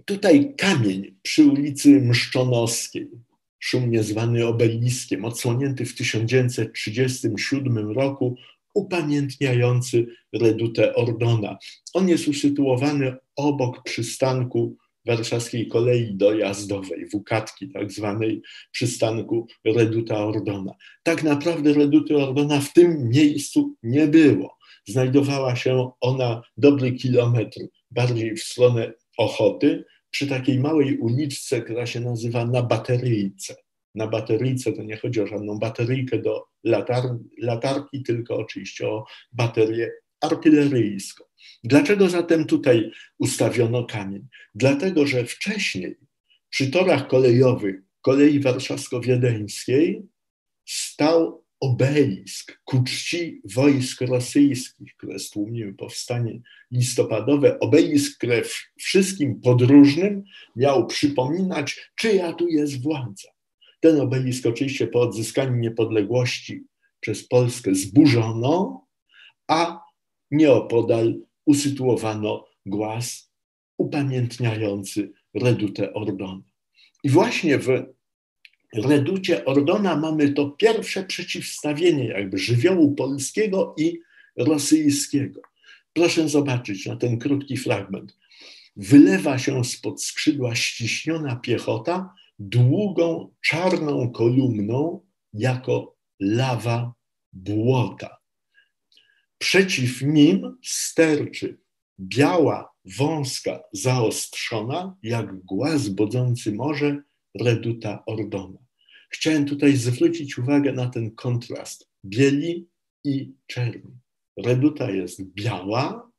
[0.05, 3.11] tutaj kamień przy ulicy Mszczonowskiej,
[3.59, 8.37] szumnie zwany obeliskiem, odsłonięty w 1937 roku,
[8.79, 11.59] upamiętniający redutę Ordona.
[11.95, 20.73] On jest usytuowany obok przystanku warszawskiej kolei dojazdowej, Wukatki tak zwanej przystanku Reduta Ordona.
[21.03, 24.59] Tak naprawdę Reduty Ordona w tym miejscu nie było.
[24.89, 27.61] Znajdowała się ona dobry kilometr
[27.91, 33.55] bardziej w stronę Ochoty, przy takiej małej uliczce, która się nazywa Na Bateryjce.
[33.99, 37.05] Na Bateryjce to nie chodzi o żadną bateryjkę do latar
[37.39, 41.25] latarki, tylko oczywiście o baterię artyleryjską.
[41.65, 44.29] Dlaczego zatem tutaj ustawiono kamień?
[44.55, 45.97] Dlatego, że wcześniej
[46.51, 50.03] przy torach kolejowych kolei warszawsko-wiedeńskiej
[50.65, 57.59] stał obelisk ku czci wojsk rosyjskich, które stłumiły powstanie listopadowe.
[57.61, 58.43] Obelisk, który
[58.77, 60.25] wszystkim podróżnym
[60.57, 63.38] miał przypominać, czyja tu jest władza.
[63.81, 66.65] Ten obelisk oczywiście po odzyskaniu niepodległości
[67.01, 68.87] przez Polskę zburzono,
[69.49, 69.81] a
[70.31, 73.31] nieopodal usytuowano głaz
[73.79, 76.43] upamiętniający redutę Ordona.
[77.05, 77.69] I właśnie w
[78.75, 83.99] reducie Ordona mamy to pierwsze przeciwstawienie jakby żywiołu polskiego i
[84.37, 85.41] rosyjskiego.
[85.93, 88.17] Proszę zobaczyć na ten krótki fragment.
[88.77, 96.95] Wylewa się spod skrzydła ściśniona piechota długą, czarną kolumną jako lawa
[97.33, 98.19] błota.
[99.39, 101.59] Przeciw nim sterczy
[102.01, 107.03] biała, wąska, zaostrzona, jak głaz bodzący morze,
[107.41, 108.59] reduta Ordona.
[109.11, 112.69] Chciałem tutaj zwrócić uwagę na ten kontrast bieli
[113.05, 113.99] i czerni.
[114.37, 116.11] Reduta jest biała,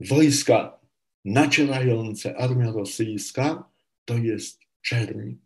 [0.00, 0.80] wojska
[1.24, 3.70] nacierające, armia rosyjska
[4.04, 5.38] to jest czerni.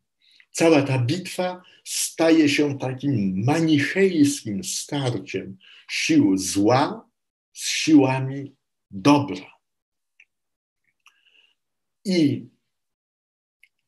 [0.50, 7.08] Cała ta bitwa staje się takim manichejskim starciem sił zła
[7.52, 8.54] z siłami
[8.90, 9.56] dobra.
[12.04, 12.46] I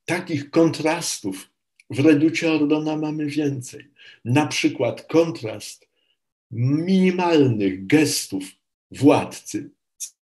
[0.05, 1.51] takich kontrastów
[1.91, 3.91] w reducie Ordona mamy więcej.
[4.25, 5.89] Na przykład kontrast
[6.51, 8.45] minimalnych gestów
[8.91, 9.71] władcy,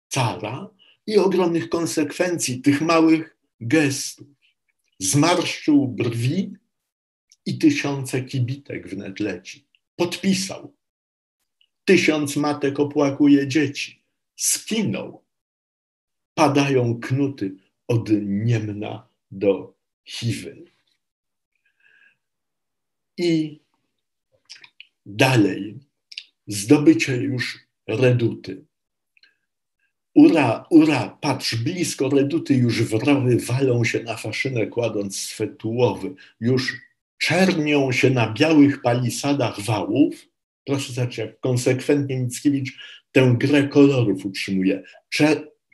[0.09, 0.71] cara
[1.07, 4.27] i ogromnych konsekwencji tych małych gestów.
[5.03, 6.57] Zmarszczył brwi
[7.47, 9.67] i tysiące kibitek wnet leci.
[9.97, 10.77] Podpisał.
[11.85, 14.03] Tysiąc matek opłakuje dzieci.
[14.37, 15.25] Skinął.
[16.35, 17.57] Padają knuty
[17.89, 20.65] od Niemna do Chiwy.
[23.17, 23.61] I
[25.07, 25.79] dalej
[26.47, 28.65] zdobycie już reduty.
[30.15, 36.15] Ura, ura, patrz, blisko reduty już wrowy walą się na faszynę, kładąc swe tułowy.
[36.41, 36.73] Już
[37.19, 40.27] czernią się na białych palisadach wałów.
[40.67, 42.79] Proszę zobaczyć, jak konsekwentnie Mickiewicz
[43.13, 44.83] tę grę kolorów utrzymuje.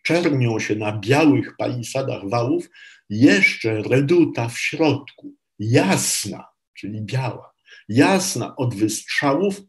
[0.02, 2.70] czernią się na białych palisadach wałów
[3.10, 7.52] jeszcze reduta w środku, jasna, czyli biała.
[7.88, 9.62] jasna od wystrzałów,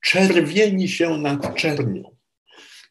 [0.00, 2.15] czerwieni się nad czernią.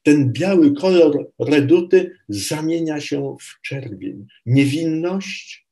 [0.05, 4.27] Ten biały kolor reduty zamienia się w czerwień.
[4.45, 5.67] Niewinność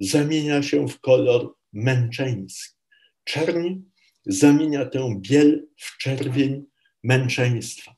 [0.00, 2.78] zamienia się w kolor męczeński.
[3.24, 3.82] Czerń
[4.26, 6.64] zamienia tę biel w czerwień
[7.02, 7.94] męczeństwa.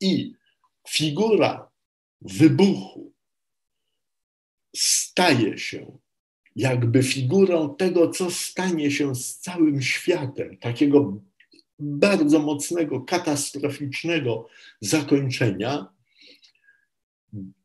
[0.00, 0.32] I
[0.88, 1.70] figura
[2.20, 3.12] wybuchu
[4.76, 5.98] staje się
[6.56, 11.20] jakby figurą tego, co stanie się z całym światem, takiego
[11.78, 14.48] bardzo mocnego, katastroficznego
[14.80, 15.86] zakończenia,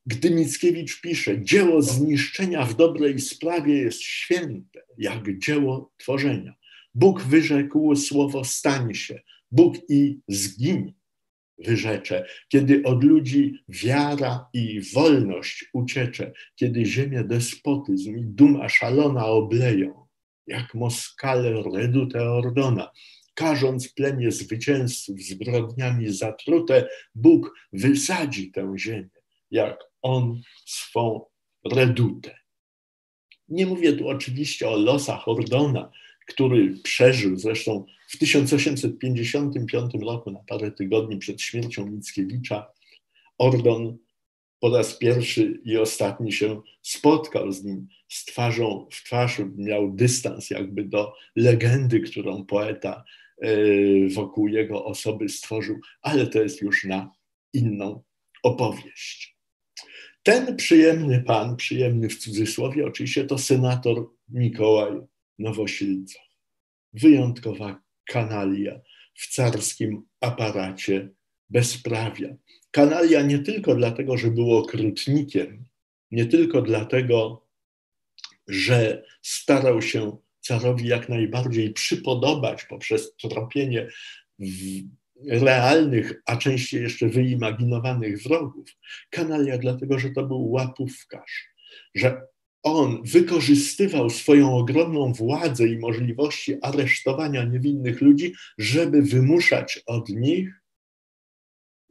[0.06, 6.54] gdy Mickiewicz pisze, dzieło zniszczenia w dobrej sprawie jest święte, jak dzieło tworzenia.
[6.94, 9.22] Bóg wyrzekł słowo stań się,
[9.52, 10.94] Bóg i zginie
[11.58, 20.08] wyrzecze, kiedy od ludzi wiara i wolność uciecze, kiedy ziemię despotyzm i duma szalona obleją,
[20.48, 22.92] jak Moskale redute Ordona,
[23.34, 29.10] karząc plemię zwycięzców zbrodniami zatrute, Bóg wysadzi tę ziemię,
[29.52, 31.26] jak On swą
[31.66, 32.38] redutę.
[33.50, 35.92] Nie mówię tu oczywiście o losach Ordona,
[36.28, 42.72] który przeżył zresztą w 1855 roku, na parę tygodni przed śmiercią Mickiewicza,
[43.38, 43.98] Ordon
[44.62, 50.50] po raz pierwszy i ostatni się spotkał z nim z twarzą w twarz, miał dystans
[50.50, 53.04] jakby do legendy, którą poeta
[53.42, 53.50] e,
[54.10, 57.12] wokół jego osoby stworzył, ale to jest już na
[57.54, 58.04] inną
[58.44, 59.38] opowieść.
[60.24, 65.02] Ten przyjemny pan, przyjemny w cudzysłowie oczywiście, to senator Mikołaj
[65.40, 66.22] Nowosilcow.
[66.94, 68.82] Wyjątkowa kanalia
[69.14, 71.10] w carskim aparacie
[71.50, 72.36] bezprawia.
[72.72, 75.66] Kanalia nie tylko dlatego, że był okrutnikiem,
[76.12, 77.46] nie tylko dlatego,
[78.48, 83.88] że starał się carowi jak najbardziej przypodobać poprzez tropienie
[85.28, 88.70] realnych, a częściej jeszcze wyimaginowanych wrogów.
[89.10, 91.48] Kanalia dlatego, że to był łapówkarz,
[91.96, 92.22] że
[92.64, 100.61] on wykorzystywał swoją ogromną władzę i możliwości aresztowania niewinnych ludzi, żeby wymuszać od nich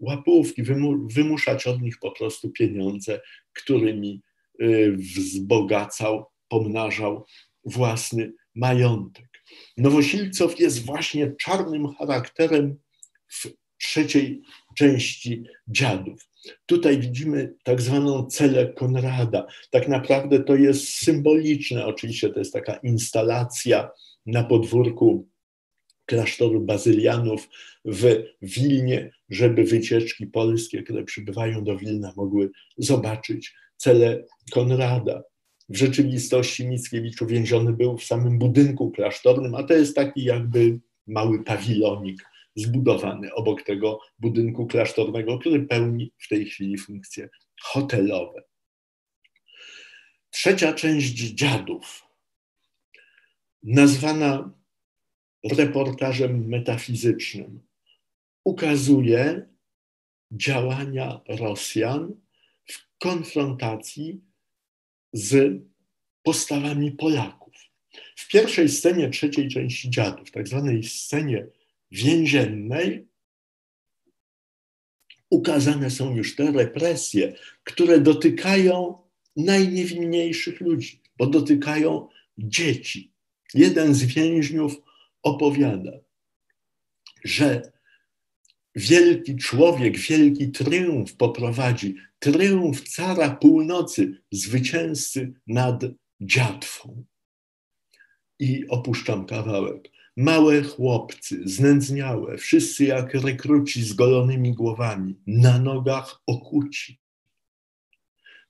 [0.00, 0.62] łapówki,
[1.10, 3.20] wymuszać od nich po prostu pieniądze,
[3.52, 4.22] którymi
[4.62, 7.26] y, wzbogacał, pomnażał
[7.64, 9.28] własny majątek.
[9.76, 12.78] Nowosilcow jest właśnie czarnym charakterem
[13.28, 13.46] w
[13.78, 14.42] trzeciej
[14.76, 16.28] części dziadów.
[16.66, 19.46] Tutaj widzimy tak zwaną celę Konrada.
[19.70, 23.90] Tak naprawdę to jest symboliczne, oczywiście to jest taka instalacja
[24.26, 25.28] na podwórku
[26.10, 27.48] klasztoru bazylianów
[27.84, 35.22] w Wilnie, żeby wycieczki polskie, które przybywają do Wilna, mogły zobaczyć celę Konrada.
[35.68, 41.44] W rzeczywistości Mickiewicz uwięziony był w samym budynku klasztornym, a to jest taki jakby mały
[41.44, 42.22] pawilonik
[42.54, 47.28] zbudowany obok tego budynku klasztornego, który pełni w tej chwili funkcje
[47.62, 48.42] hotelowe.
[50.30, 52.02] Trzecia część dziadów,
[53.62, 54.59] nazwana
[55.44, 57.61] reportażem metafizycznym,
[58.44, 59.48] ukazuje
[60.31, 62.14] działania Rosjan
[62.66, 64.20] w konfrontacji
[65.12, 65.61] z
[66.22, 67.55] postawami Polaków.
[68.16, 71.46] W pierwszej scenie trzeciej części dziadów, tak zwanej scenie
[71.90, 73.07] więziennej
[75.31, 78.98] ukazane są już te represje, które dotykają
[79.37, 83.12] najniewinniejszych ludzi, bo dotykają dzieci.
[83.55, 84.76] Jeden z więźniów
[85.22, 85.92] opowiada,
[87.24, 87.72] że
[88.74, 95.82] wielki człowiek, wielki triumf poprowadzi, triumf cara północy, zwycięzcy nad
[96.20, 97.05] dziatwą.
[98.38, 99.88] I opuszczam kawałek.
[100.16, 106.99] Małe chłopcy, znędzniałe, wszyscy jak rekruci z golonymi głowami, na nogach okuci.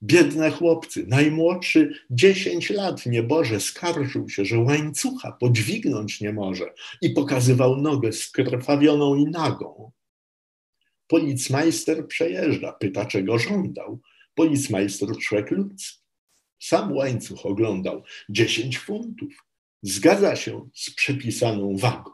[0.02, 7.76] Biedne chłopcy, najmłodszy dziesięć lat, nieboże, skarżył się, że łańcucha podźwignąć nie może i pokazywał
[7.76, 9.92] nogę skrwawioną i nagą.
[11.06, 14.00] Policmajster przejeżdża, pyta, czego żądał.
[14.34, 16.00] Policmajster człowiek ludzki.
[16.58, 19.34] Sam łańcuch oglądał, dziesięć funtów.
[19.82, 22.10] Zgadza się z przepisaną wagą.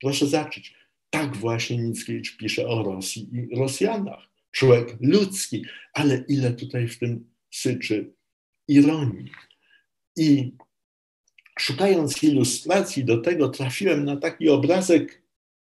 [0.00, 0.74] Proszę zacząć.
[1.10, 4.33] Tak właśnie Mickiewicz pisze o Rosji i Rosjanach.
[4.54, 8.14] Człowiek ludzki, ale ile tutaj w tym syczy
[8.68, 9.30] ironii.
[10.16, 10.52] I
[11.58, 15.22] szukając ilustracji do tego, trafiłem na taki obrazek,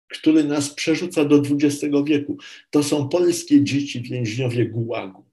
[0.08, 2.36] który nas przerzuca do XX wieku.
[2.70, 5.24] To są polskie dzieci więźniowie gułagu.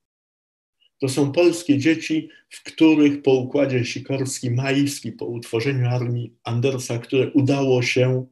[1.02, 7.82] To są polskie dzieci, w których po układzie Sikorski-Majski, po utworzeniu armii Andersa, które udało
[7.82, 8.26] się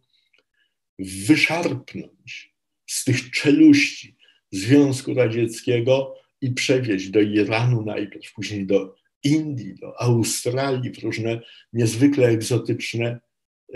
[1.00, 2.54] wyszarpnąć
[2.88, 4.16] z tych czeluści
[4.54, 11.42] Związku Radzieckiego i przewieźć do Iranu najpierw, później do Indii, do Australii, w różne
[11.74, 13.20] niezwykle egzotyczne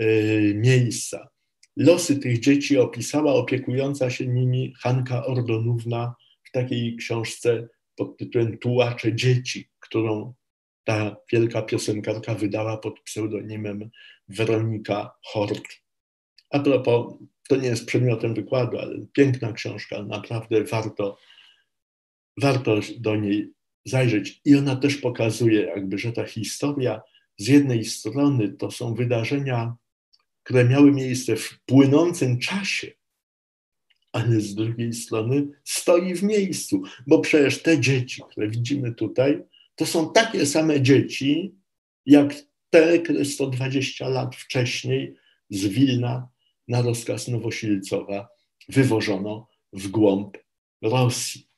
[0.00, 1.28] y, miejsca.
[1.76, 6.14] Losy tych dzieci opisała opiekująca się nimi Hanka Ordonówna
[6.44, 10.34] w takiej książce pod tytułem Tułacze dzieci, którą
[10.84, 13.90] ta wielka piosenkarka wydała pod pseudonimem
[14.28, 15.64] Weronika Hort.
[16.50, 17.14] A propos,
[17.48, 21.18] to nie jest przedmiotem wykładu, ale piękna książka, naprawdę warto,
[22.36, 23.52] warto do niej
[23.84, 24.40] zajrzeć.
[24.44, 27.00] I ona też pokazuje, jakby, że ta historia
[27.38, 29.74] z jednej strony to są wydarzenia,
[30.42, 32.86] które miały miejsce w płynącym czasie,
[34.12, 39.42] ale z drugiej strony stoi w miejscu, bo przecież te dzieci, które widzimy tutaj,
[39.74, 41.54] to są takie same dzieci,
[42.06, 42.34] jak
[42.70, 45.14] te, które 120 lat wcześniej
[45.50, 46.28] z Wilna
[46.68, 48.28] na rozkaz Nowosilcowa
[48.68, 50.36] wywożono w głąb
[50.82, 51.48] Rosji.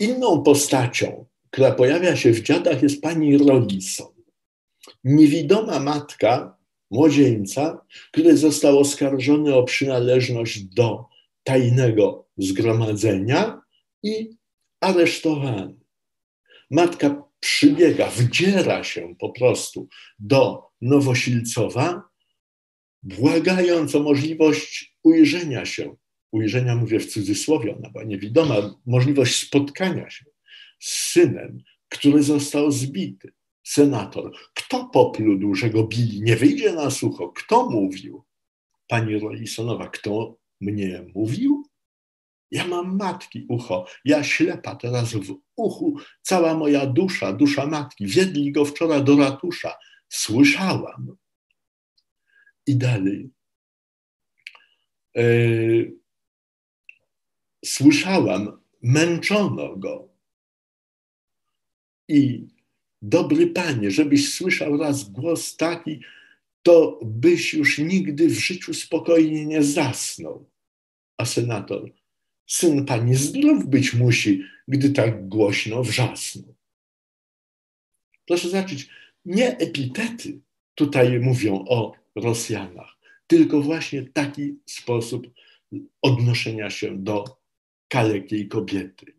[0.00, 4.12] Inną postacią, która pojawia się w dziadach, jest pani Rolison.
[5.04, 6.56] Niewidoma matka
[6.90, 11.06] młodzieńca, który został oskarżony o przynależność do
[11.44, 13.62] tajnego zgromadzenia
[14.02, 14.30] i
[14.80, 15.74] aresztowany.
[16.70, 19.88] Matka przybiega, wdziera się po prostu
[20.18, 22.11] do Nowosilcowa,
[23.02, 25.96] błagając o możliwość ujrzenia się,
[26.32, 28.54] ujrzenia mówię w cudzysłowie, ona była niewidoma,
[28.86, 30.24] możliwość spotkania się
[30.80, 33.32] z synem, który został zbity
[33.64, 36.22] senator, kto popludł, że go bili?
[36.22, 37.28] Nie wyjdzie na sucho.
[37.28, 38.24] Kto mówił?
[38.88, 41.66] Pani Rolisonowa, kto mnie mówił?
[42.50, 48.06] Ja mam matki ucho, ja ślepa teraz w uchu, cała moja dusza, dusza matki.
[48.06, 49.74] Wiedli go wczoraj do ratusza.
[50.08, 51.16] Słyszałam.
[52.66, 53.30] I dalej.
[55.14, 55.98] Yy,
[57.64, 60.08] słyszałam, męczono go.
[62.08, 62.46] I
[63.02, 66.00] Dobry panie, żebyś słyszał raz głos taki,
[66.62, 70.50] to byś już nigdy w życiu spokojnie nie zasnął.
[71.16, 71.90] A senator,
[72.46, 76.54] syn pani zdrów być musi, gdy tak głośno wrzasnął.
[78.26, 78.88] Proszę zobaczyć,
[79.24, 80.40] nie epitety
[80.74, 85.30] tutaj mówią o Rosjanach, tylko właśnie taki sposób
[86.02, 87.24] odnoszenia się do
[87.88, 89.14] kalekiej kobiety.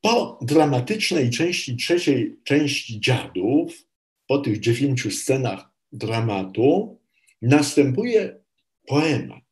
[0.00, 3.86] Po dramatycznej części trzeciej części dziadów,
[4.26, 7.00] po tych dziewięciu scenach dramatu,
[7.42, 8.40] następuje
[8.86, 9.44] poemat,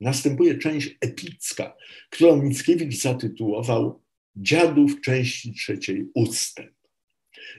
[0.00, 1.76] następuje część epicka,
[2.10, 4.02] którą Mickiewicz zatytułował
[4.40, 6.77] Dziadów części trzeciej ustęp.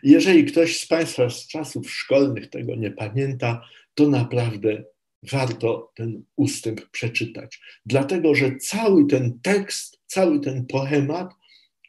[0.03, 3.61] Jeżeli ktoś z Państwa z czasów szkolnych tego nie pamięta,
[3.93, 4.83] to naprawdę
[5.31, 11.33] warto ten ustęp przeczytać, dlatego że cały ten tekst, cały ten poemat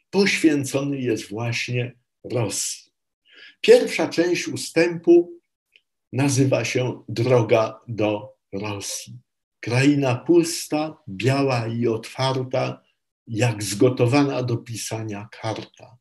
[0.09, 1.91] poświęcony jest właśnie
[2.23, 2.91] Rosji.
[3.61, 5.41] Pierwsza część ustępu
[6.13, 9.19] nazywa się Droga do Rosji.
[9.59, 12.81] Kraina pusta, biała i otwarta,
[13.27, 15.97] jak zgotowana do pisania karta.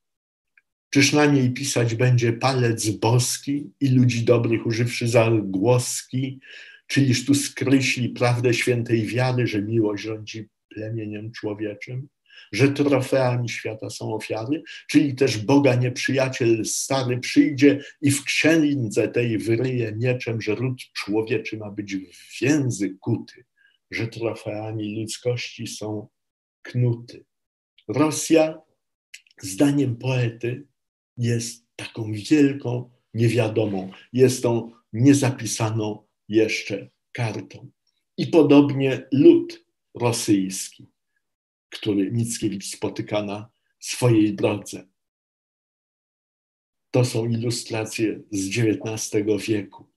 [0.90, 6.40] Czyż na niej pisać będzie palec boski i ludzi dobrych używszy za głoski,
[6.86, 12.08] czyliż tu skryśli prawdę świętej wiary, że miłość rządzi plemieniem człowieczym?
[12.52, 19.38] że trofeami świata są ofiary, czyli też Boga nieprzyjaciel stary przyjdzie i w księdze tej
[19.38, 23.44] wyryje mieczem, że ród człowieczy ma być w więzy kuty,
[23.90, 26.08] że trofeami ludzkości są
[26.62, 27.24] knuty.
[27.88, 28.60] Rosja,
[29.42, 30.66] zdaniem poety,
[31.16, 37.70] jest taką wielką niewiadomą, jest tą niezapisaną jeszcze kartą.
[38.16, 40.90] I podobnie lud rosyjski
[41.70, 44.86] który Mickiewicz spotyka na swojej drodze.
[46.90, 49.89] To są ilustracje z XIX wieku.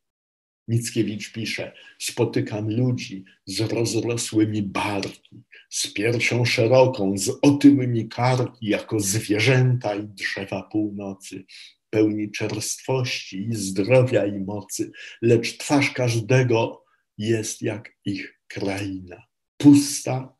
[0.67, 9.95] Mickiewicz pisze: Spotykam ludzi z rozrosłymi barki, z piersią szeroką, z otyłymi karki, jako zwierzęta
[9.95, 11.45] i drzewa północy,
[11.89, 14.91] pełni czerstwości i zdrowia i mocy,
[15.21, 16.83] lecz twarz każdego
[17.17, 19.23] jest jak ich kraina,
[19.57, 20.35] pusta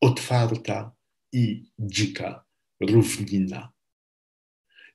[0.00, 0.92] otwarta
[1.32, 2.44] i dzika
[2.80, 3.72] równina.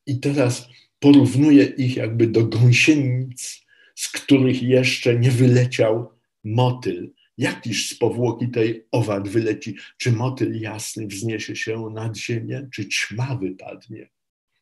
[0.06, 0.68] I teraz
[1.00, 3.67] porównuje ich jakby do gąsienic,
[3.98, 6.12] z których jeszcze nie wyleciał
[6.44, 9.76] motyl, Jakiż z powłoki tej owad wyleci?
[9.98, 14.10] Czy motyl jasny wzniesie się nad ziemię, czy ćma wypadnie?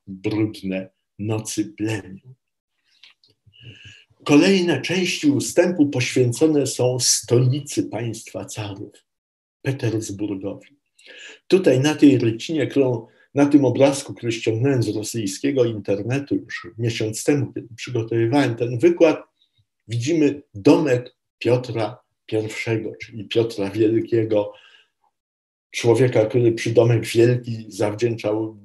[0.08, 2.22] Brudne nocy plemię.
[4.26, 9.06] Kolejne części ustępu poświęcone są stolicy państwa carów,
[9.62, 10.70] Petersburgowi.
[11.48, 17.24] Tutaj na tej rycinie, którą na tym obrazku, który ściągnąłem z rosyjskiego internetu już miesiąc
[17.24, 19.24] temu, kiedy przygotowywałem ten wykład,
[19.88, 21.98] widzimy domek Piotra
[22.32, 24.54] I, czyli Piotra Wielkiego,
[25.72, 28.58] człowieka, który przy domek wielki zawdzięczał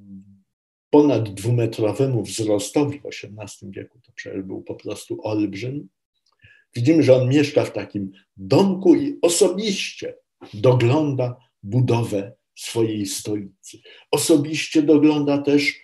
[0.90, 4.00] ponad dwumetrowemu wzrostowi w XVIII wieku.
[4.06, 5.88] To przecież był po prostu olbrzym.
[6.74, 10.14] Widzimy, że on mieszka w takim domku i osobiście
[10.54, 13.78] dogląda budowę swojej stolicy.
[14.10, 15.80] Osobiście dogląda też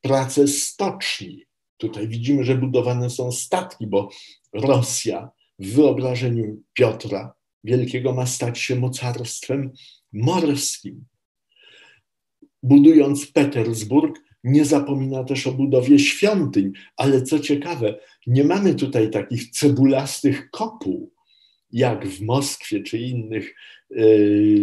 [0.00, 1.44] pracę stoczni.
[1.76, 4.10] Tutaj widzimy, że budowane są statki, bo
[4.52, 9.72] Rosja w wyobrażeniu Piotra Wielkiego ma stać się mocarstwem
[10.12, 11.04] morskim.
[12.62, 19.50] Budując Petersburg, nie zapomina też o budowie świątyń, ale co ciekawe, nie mamy tutaj takich
[19.50, 21.12] cebulastych kopuł,
[21.70, 23.54] jak w Moskwie czy innych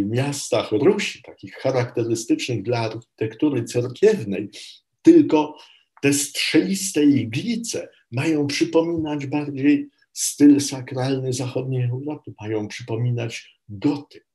[0.05, 4.49] miastach Rusi, takich charakterystycznych dla architektury cerkiewnej,
[5.01, 5.57] tylko
[6.01, 14.25] te strzeliste iglice mają przypominać bardziej styl sakralny zachodniej Europy, mają przypominać gotyk.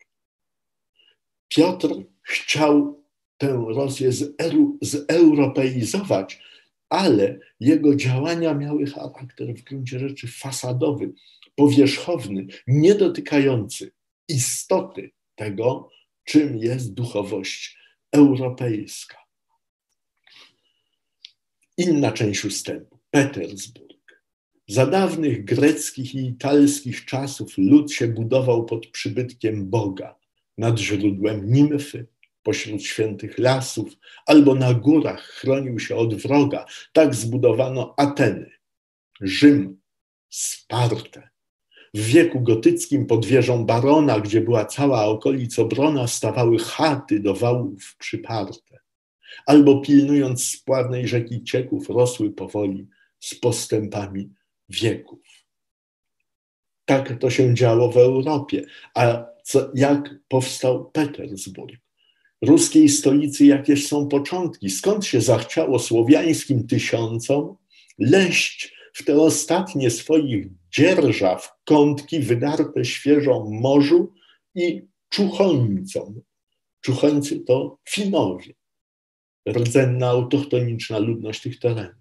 [1.48, 1.88] Piotr
[2.22, 3.04] chciał
[3.38, 4.10] tę Rosję
[4.82, 6.42] zeuropeizować,
[6.88, 11.12] ale jego działania miały charakter w gruncie rzeczy fasadowy,
[11.56, 13.92] powierzchowny, nie dotykający
[14.30, 15.90] istoty tego,
[16.24, 17.78] czym jest duchowość
[18.12, 19.16] europejska.
[21.76, 22.98] Inna część ustępu.
[23.10, 24.22] Petersburg.
[24.68, 30.18] Za dawnych greckich i italskich czasów lud się budował pod przybytkiem Boga,
[30.58, 32.06] nad źródłem nimfy,
[32.42, 36.66] pośród świętych lasów, albo na górach chronił się od wroga.
[36.92, 38.50] Tak zbudowano Ateny,
[39.20, 39.80] Rzym,
[40.28, 41.30] Spartę.
[41.94, 48.78] W wieku gotyckim pod wieżą Barona, gdzie była cała okolicobrona, stawały chaty do wałów przyparte.
[49.46, 52.86] Albo pilnując spławnej rzeki cieków, rosły powoli
[53.20, 54.30] z postępami
[54.68, 55.20] wieków.
[56.84, 58.64] Tak to się działo w Europie.
[58.94, 61.80] A co, jak powstał Petersburg?
[62.42, 67.56] ruskiej stolicy, jakież są początki, skąd się zachciało słowiańskim tysiącom
[67.98, 74.12] leść w te ostatnie swoich dzierżaw kątki wydarte świeżą morzu
[74.54, 76.20] i czuchońcom.
[76.80, 78.54] Czuchońcy to Finowie,
[79.48, 81.94] rdzenna autochtoniczna ludność tych terenów.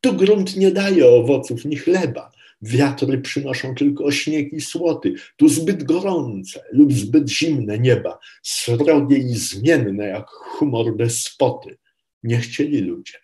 [0.00, 2.30] Tu grunt nie daje owoców ni chleba,
[2.62, 9.34] Wiatry przynoszą tylko śnieg i słoty, tu zbyt gorące lub zbyt zimne nieba, srogie i
[9.34, 11.78] zmienne jak humor despoty.
[12.22, 13.18] Nie chcieli ludzie.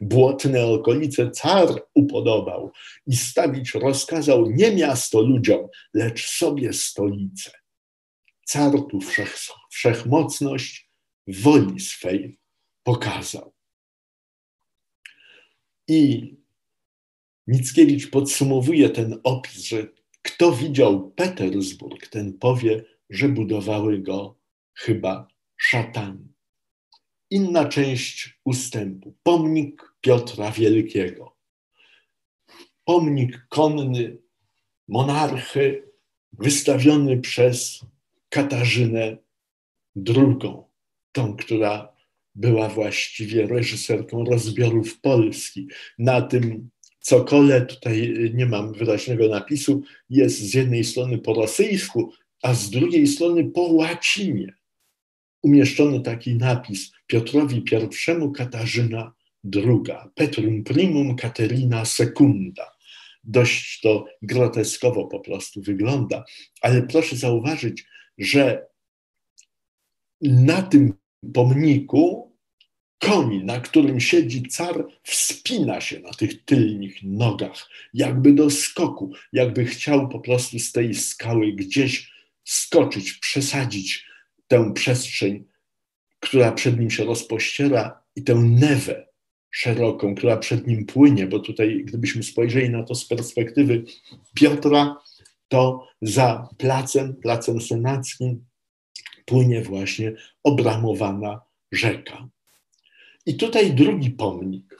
[0.00, 2.72] Błotne okolice car upodobał
[3.06, 7.50] i stawić rozkazał nie miasto ludziom, lecz sobie stolicę.
[8.46, 9.36] Car tu wszech,
[9.70, 10.90] wszechmocność
[11.26, 12.38] woli swej
[12.82, 13.52] pokazał.
[15.88, 16.34] I
[17.46, 19.86] Mickiewicz podsumowuje ten opis, że
[20.22, 24.38] kto widział Petersburg, ten powie, że budowały go
[24.74, 26.37] chyba szatani.
[27.30, 29.14] Inna część ustępu.
[29.22, 31.36] Pomnik Piotra Wielkiego.
[32.84, 34.18] Pomnik konny
[34.88, 35.92] monarchy
[36.32, 37.80] wystawiony przez
[38.28, 39.16] Katarzynę
[40.08, 40.52] II,
[41.12, 41.96] tą, która
[42.34, 45.68] była właściwie reżyserką rozbiorów Polski.
[45.98, 46.70] Na tym
[47.00, 52.12] Cokole, tutaj nie mam wyraźnego napisu, jest z jednej strony po rosyjsku,
[52.42, 54.54] a z drugiej strony po łacinie.
[55.42, 59.12] Umieszczony taki napis Piotrowi I Katarzyna
[59.54, 62.72] II, Petrum primum Katerina secunda.
[63.24, 66.24] Dość to groteskowo po prostu wygląda,
[66.60, 67.86] ale proszę zauważyć,
[68.18, 68.66] że
[70.20, 70.94] na tym
[71.34, 72.28] pomniku
[72.98, 79.64] koń, na którym siedzi car, wspina się na tych tylnych nogach, jakby do skoku, jakby
[79.64, 82.12] chciał po prostu z tej skały gdzieś
[82.44, 84.06] skoczyć, przesadzić
[84.48, 85.44] tę przestrzeń,
[86.20, 89.06] która przed nim się rozpościera i tę newę
[89.50, 93.84] szeroką, która przed nim płynie, bo tutaj, gdybyśmy spojrzeli na to z perspektywy
[94.34, 94.96] Piotra,
[95.48, 98.44] to za placem, placem senackim
[99.24, 100.12] płynie właśnie
[100.44, 101.40] obramowana
[101.72, 102.28] rzeka.
[103.26, 104.78] I tutaj drugi pomnik,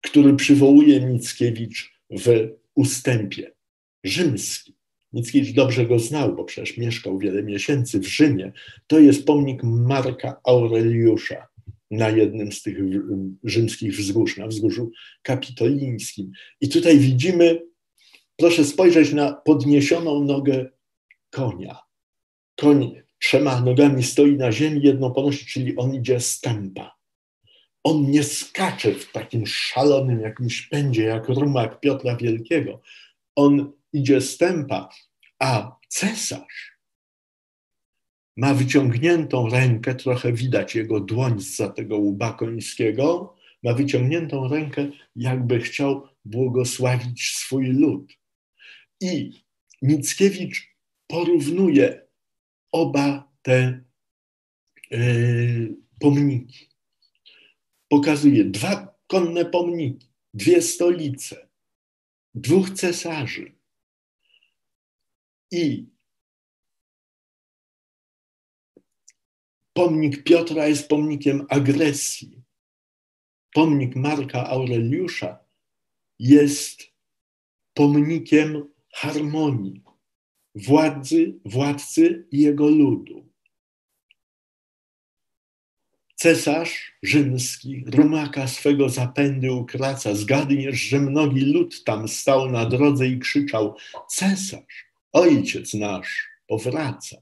[0.00, 3.52] który przywołuje Mickiewicz w ustępie
[4.04, 4.74] rzymskim.
[5.12, 8.52] Mickiewicz dobrze go znał, bo przecież mieszkał wiele miesięcy w Rzymie.
[8.86, 11.46] To jest pomnik Marka Aureliusza
[11.90, 12.78] na jednym z tych
[13.44, 14.90] rzymskich wzgórz, na wzgórzu
[15.22, 16.32] kapitolińskim.
[16.60, 17.62] I tutaj widzimy,
[18.36, 20.70] proszę spojrzeć na podniesioną nogę
[21.30, 21.78] konia.
[22.56, 26.96] Koń trzema nogami stoi na ziemi, jedną ponosi, czyli on idzie stępa.
[27.84, 32.80] On nie skacze w takim szalonym jakimś pędzie, jak rumak Piotra Wielkiego.
[33.36, 34.88] On idzie stępa,
[35.38, 36.80] a cesarz
[38.36, 45.60] ma wyciągniętą rękę, trochę widać jego dłoń za tego łba końskiego, ma wyciągniętą rękę, jakby
[45.60, 48.12] chciał błogosławić swój lud.
[49.00, 49.32] I
[49.82, 50.76] Mickiewicz
[51.06, 52.06] porównuje
[52.72, 53.84] oba te
[54.90, 56.68] yy, pomniki.
[57.88, 61.48] Pokazuje dwa konne pomniki, dwie stolice,
[62.34, 63.59] dwóch cesarzy.
[65.50, 65.86] I
[69.72, 72.42] pomnik Piotra jest pomnikiem agresji.
[73.52, 75.38] Pomnik Marka Aureliusza
[76.18, 76.82] jest
[77.74, 79.82] pomnikiem harmonii
[80.54, 83.30] władzy, władcy i jego ludu.
[86.14, 90.14] Cesarz rzymski rumaka swego zapędy ukraca.
[90.14, 93.76] Zgadniesz, że mnogi lud tam stał na drodze i krzyczał:
[94.08, 97.16] Cesarz, ojciec nasz, powraca.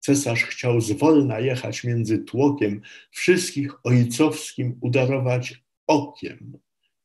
[0.00, 2.80] Cesarz chciał zwolna jechać między tłokiem,
[3.10, 6.58] wszystkich ojcowskim udarować okiem.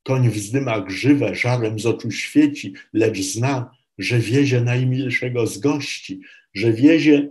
[0.04, 6.22] Koń wzdyma grzywę, żarem z oczu świeci, lecz zna, że wiezie najmilszego z gości,
[6.54, 7.30] że wiezie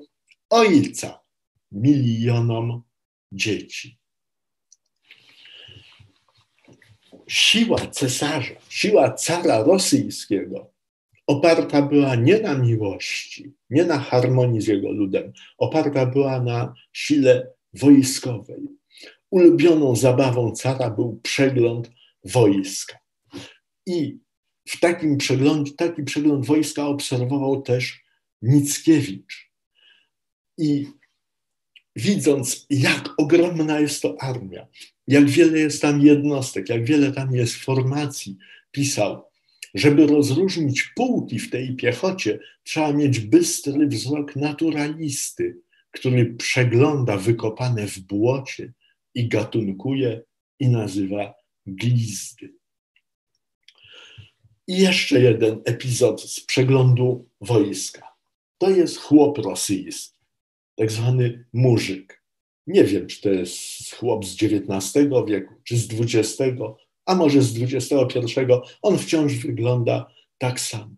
[0.51, 1.20] ojca
[1.72, 2.82] milionom
[3.32, 3.99] dzieci.
[7.28, 10.76] Siła cesarza, siła cara rosyjskiego
[11.27, 17.51] oparta była nie na miłości, nie na harmonii z jego ludem, oparta była na sile
[17.74, 18.68] wojskowej.
[19.31, 21.91] Ulubioną zabawą cara był przegląd
[22.24, 22.99] wojska.
[23.87, 24.18] I
[24.68, 28.05] w takim przeglądzie, taki przegląd wojska obserwował też
[28.43, 29.51] Mickiewicz.
[30.59, 30.87] I
[31.97, 34.66] widząc, jak ogromna jest to armia,
[35.07, 38.37] jak wiele jest tam jednostek, jak wiele tam jest formacji,
[38.70, 39.26] pisał,
[39.77, 45.61] żeby rozróżnić pułki w tej piechocie, trzeba mieć bystry wzrok naturalisty,
[45.91, 48.72] który przegląda wykopane w błocie
[49.14, 50.22] i gatunkuje
[50.61, 51.35] i nazywa
[51.66, 52.55] glizdy.
[54.68, 58.09] I jeszcze jeden epizod z przeglądu wojska.
[58.59, 60.18] To jest chłop rosyjski,
[60.77, 62.22] tak zwany murzyk.
[62.66, 66.43] Nie wiem, czy to jest chłop z XIX wieku, czy z XX,
[67.07, 68.31] a może z XXI.
[68.83, 70.97] On wciąż wygląda tak samo.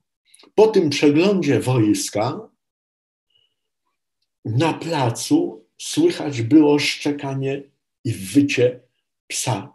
[0.55, 2.49] Po tym przeglądzie wojska
[4.45, 7.63] na placu słychać było szczekanie
[8.05, 8.81] i wycie
[9.27, 9.75] psa.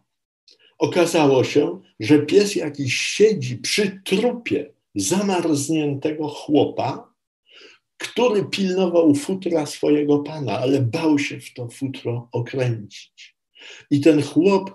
[0.77, 7.13] Okazało się, że pies jakiś siedzi przy trupie zamarzniętego chłopa,
[7.97, 13.35] który pilnował futra swojego pana, ale bał się w to futro okręcić.
[13.91, 14.71] I ten chłop,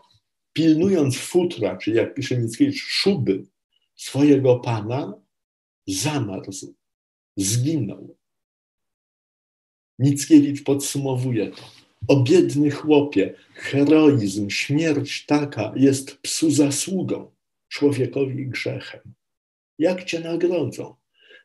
[0.58, 3.46] pilnując futra, czyli jak pisze Mickiewicz, szuby
[3.96, 5.14] swojego pana,
[5.86, 6.74] zamarzł,
[7.36, 8.16] zginął.
[9.98, 11.62] Mickiewicz podsumowuje to.
[12.08, 17.30] O biedny chłopie, heroizm, śmierć taka jest psu zasługą,
[17.68, 19.14] człowiekowi grzechem.
[19.78, 20.94] Jak cię nagrodzą?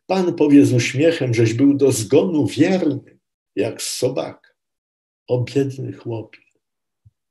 [0.06, 3.20] Pan powie z uśmiechem, żeś był do zgonu wierny,
[3.56, 4.58] jak sobak.
[5.28, 6.43] O biedny chłopie,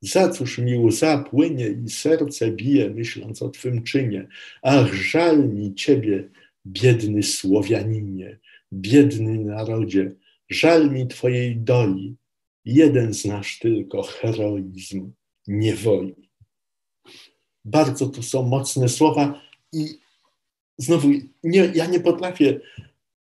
[0.02, 4.28] za cóż mi łza płynie i serce bije, myśląc o twym czynie.
[4.62, 6.28] Ach, żal mi ciebie,
[6.66, 8.38] biedny Słowianinie,
[8.72, 10.14] biedny narodzie,
[10.50, 12.16] żal mi twojej doli,
[12.64, 15.12] jeden znasz tylko heroizm
[15.46, 16.30] niewoli.
[17.64, 19.42] Bardzo to są mocne słowa
[19.72, 19.86] i
[20.78, 21.08] znowu
[21.44, 22.60] nie, ja nie potrafię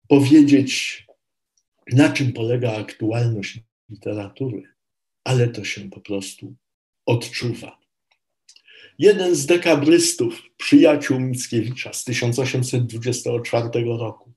[0.08, 1.06] powiedzieć,
[1.92, 3.60] na czym polega aktualność
[3.90, 4.62] literatury,
[5.24, 6.54] ale to się po prostu
[7.06, 7.78] odczuwa.
[8.98, 14.32] Jeden z dekabrystów, przyjaciół Mickiewicza z 1824 roku,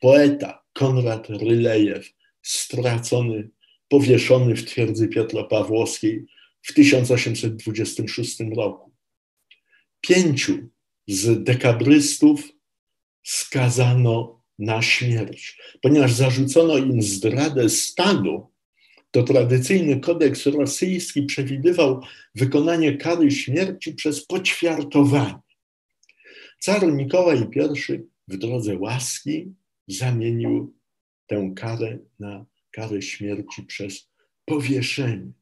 [0.00, 3.50] poeta Konrad Rylejew, stracony
[3.88, 5.08] powieszony w twierdzy
[5.50, 6.26] Pawłowskiej
[6.62, 8.92] w 1826 roku.
[10.00, 10.58] Pięciu
[11.08, 12.48] z dekabrystów
[13.22, 18.50] skazano na śmierć, ponieważ zarzucono im zdradę stanu,
[19.16, 22.00] to tradycyjny kodeks rosyjski przewidywał
[22.34, 25.38] wykonanie kary śmierci przez poćwiartowanie.
[26.60, 27.98] Car Mikołaj I
[28.28, 29.54] w drodze łaski
[29.88, 30.74] zamienił
[31.26, 34.10] tę karę na karę śmierci przez
[34.44, 35.32] powieszenie.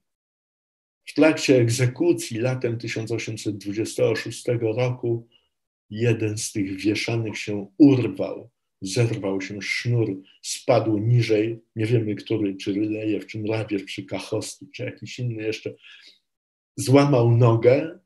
[1.04, 5.28] W trakcie egzekucji latem 1826 roku
[5.90, 8.50] jeden z tych wieszanych się urwał,
[8.86, 14.84] zerwał się sznur, spadł niżej, nie wiemy który, czy Rylejew, czy Mrawiew, czy Kachowski, czy
[14.84, 15.74] jakiś inny jeszcze,
[16.76, 17.98] złamał nogę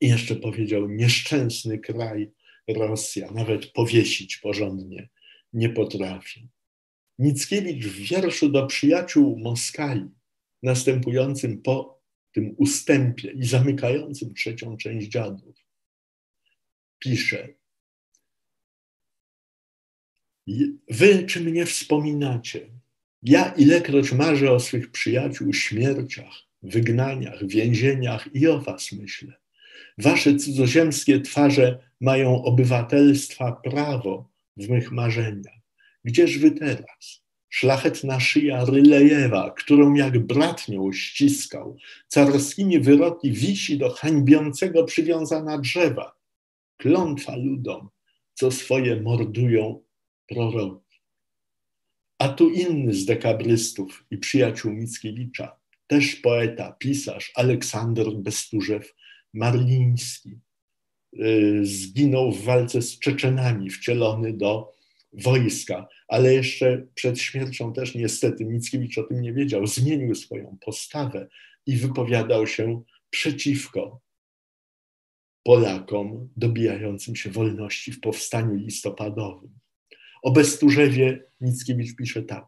[0.00, 2.32] i jeszcze powiedział, nieszczęsny kraj
[2.68, 5.08] Rosja, nawet powiesić porządnie
[5.52, 6.48] nie potrafi.
[7.18, 10.08] Mickiewicz w wierszu do przyjaciół Moskali,
[10.62, 12.02] następującym po
[12.32, 15.56] tym ustępie i zamykającym trzecią część dziadów,
[16.98, 17.48] pisze:
[20.90, 22.66] Wy czy mnie wspominacie?
[23.22, 29.32] Ja ilekroć marzę o swych przyjaciół śmierciach, wygnaniach, więzieniach i o was myślę.
[29.98, 35.60] Wasze cudzoziemskie twarze mają obywatelstwa prawo w mych marzeniach.
[36.04, 37.24] Gdzież wy teraz?
[37.48, 41.76] Szlachetna szyja Rylejewa, którą jak bratnią ściskał,
[42.08, 46.16] carskimi wyroki wisi do hańbiącego przywiązana drzewa.
[46.76, 47.88] Klątwa ludom,
[48.34, 49.83] co swoje mordują
[50.28, 51.00] proroki.
[52.18, 55.56] A tu inny z dekabrystów i przyjaciół Mickiewicza,
[55.86, 58.94] też poeta, pisarz Aleksander Besturzew
[59.34, 60.38] Marliński,
[61.18, 64.74] y, zginął w walce z Czeczenami, wcielony do
[65.12, 71.28] wojska, ale jeszcze przed śmiercią też niestety Mickiewicz o tym nie wiedział, zmienił swoją postawę
[71.66, 74.04] i wypowiadał się przeciwko
[75.44, 79.58] Polakom dobijającym się wolności w powstaniu listopadowym.
[80.24, 82.44] O Besturzewie Mickiewicz pisze tak.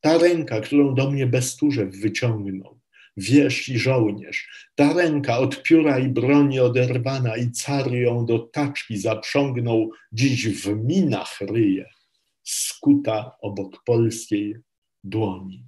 [0.00, 2.80] Ta ręka, którą do mnie Besturzew wyciągnął,
[3.16, 8.98] wież i żołnierz, ta ręka od pióra i broni oderwana i car ją do taczki
[8.98, 11.90] zaprzągnął, dziś w minach ryje
[12.44, 14.56] skuta obok polskiej
[15.04, 15.64] dłoni.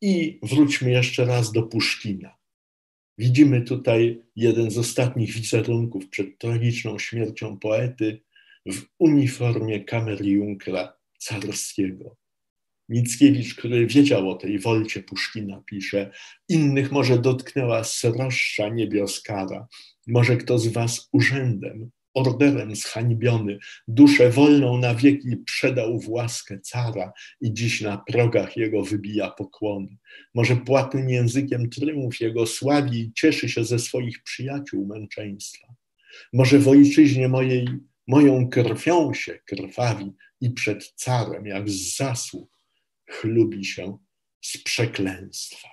[0.00, 2.36] I wróćmy jeszcze raz do Puszkina.
[3.18, 8.20] Widzimy tutaj jeden z ostatnich wizerunków przed tragiczną śmiercią poety
[8.66, 12.16] w uniformie kameriunkra carskiego.
[12.88, 16.10] Mickiewicz, który wiedział o tej wolcie Puszkina, pisze:
[16.48, 19.66] Innych może dotknęła sroższa niebioskara,
[20.06, 23.58] może kto z was urzędem orderem zhańbiony,
[23.88, 29.96] duszę wolną na wieki przedał w łaskę cara i dziś na progach jego wybija pokłony.
[30.34, 35.68] Może płatnym językiem tryumf jego sławi i cieszy się ze swoich przyjaciół męczeństwa.
[36.32, 37.68] Może w ojczyźnie mojej,
[38.06, 42.50] moją krwią się krwawi i przed carem, jak z zasług,
[43.08, 43.98] chlubi się
[44.40, 45.68] z przeklęstwa.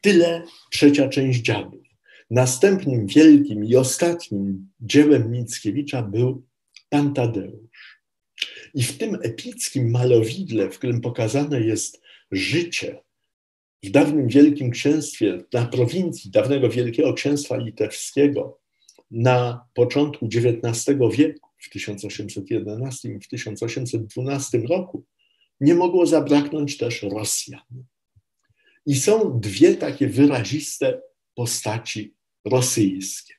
[0.00, 1.86] Tyle trzecia część dziadów.
[2.30, 6.46] Następnym wielkim i ostatnim dziełem Mickiewicza był
[6.88, 8.00] Pan Tadeusz.
[8.74, 12.02] I w tym epickim malowidle, w którym pokazane jest
[12.32, 13.02] życie
[13.82, 18.60] w dawnym Wielkim Księstwie, na prowincji dawnego Wielkiego Księstwa Litewskiego
[19.10, 25.04] na początku XIX wieku, w 1811 i w 1812 roku,
[25.60, 27.84] nie mogło zabraknąć też Rosjan.
[28.86, 31.02] I są dwie takie wyraziste
[31.34, 33.34] postaci rosyjskie.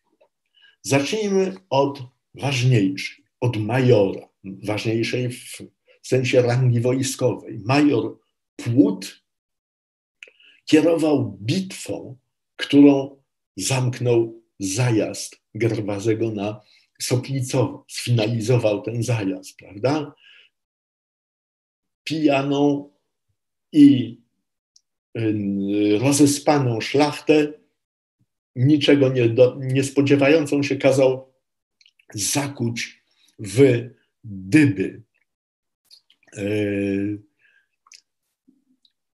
[0.81, 2.03] Zacznijmy od
[2.35, 7.59] ważniejszej, od majora, ważniejszej w sensie rangi wojskowej.
[7.65, 8.17] Major
[8.55, 9.23] Płód
[10.65, 12.17] kierował bitwą,
[12.55, 13.21] którą
[13.57, 16.61] zamknął zajazd Gerwazego na
[17.01, 17.85] Soplicowo.
[17.87, 20.13] Sfinalizował ten zajazd, prawda?
[22.03, 22.89] Pijaną
[23.71, 24.17] i
[25.17, 27.53] y, rozespaną szlachtę
[28.55, 31.33] niczego nie, do, nie spodziewającą się kazał
[32.13, 33.03] zakuć
[33.39, 33.89] w
[34.23, 35.01] dyby.
[36.37, 36.43] E,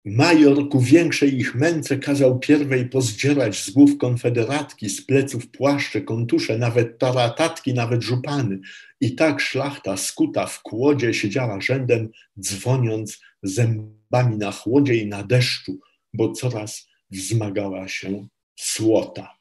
[0.06, 6.58] major ku większej ich męce kazał pierwej pozdzierać z głów konfederatki, z pleców płaszcze, kontusze,
[6.58, 8.60] nawet taratatki, nawet żupany.
[9.02, 15.80] I tak szlachta skuta w kłodzie siedziała rzędem, dzwoniąc zębami na chłodzie i na deszczu,
[16.14, 19.38] bo coraz wzmagała się słota.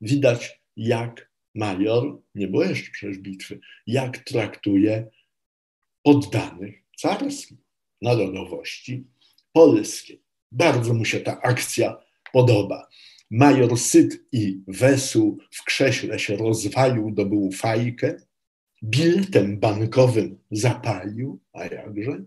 [0.00, 5.06] Widać, jak major, nie było jeszcze przecież bitwy, jak traktuje
[6.02, 7.58] poddanych carskich
[8.02, 9.04] narodowości
[9.52, 10.22] polskiej.
[10.52, 11.96] Bardzo mu się ta akcja
[12.32, 12.88] podoba.
[13.30, 18.20] Major syt i wesół w krześle się rozwalił, dobył fajkę,
[18.82, 22.24] biletem bankowym zapalił, a jakże,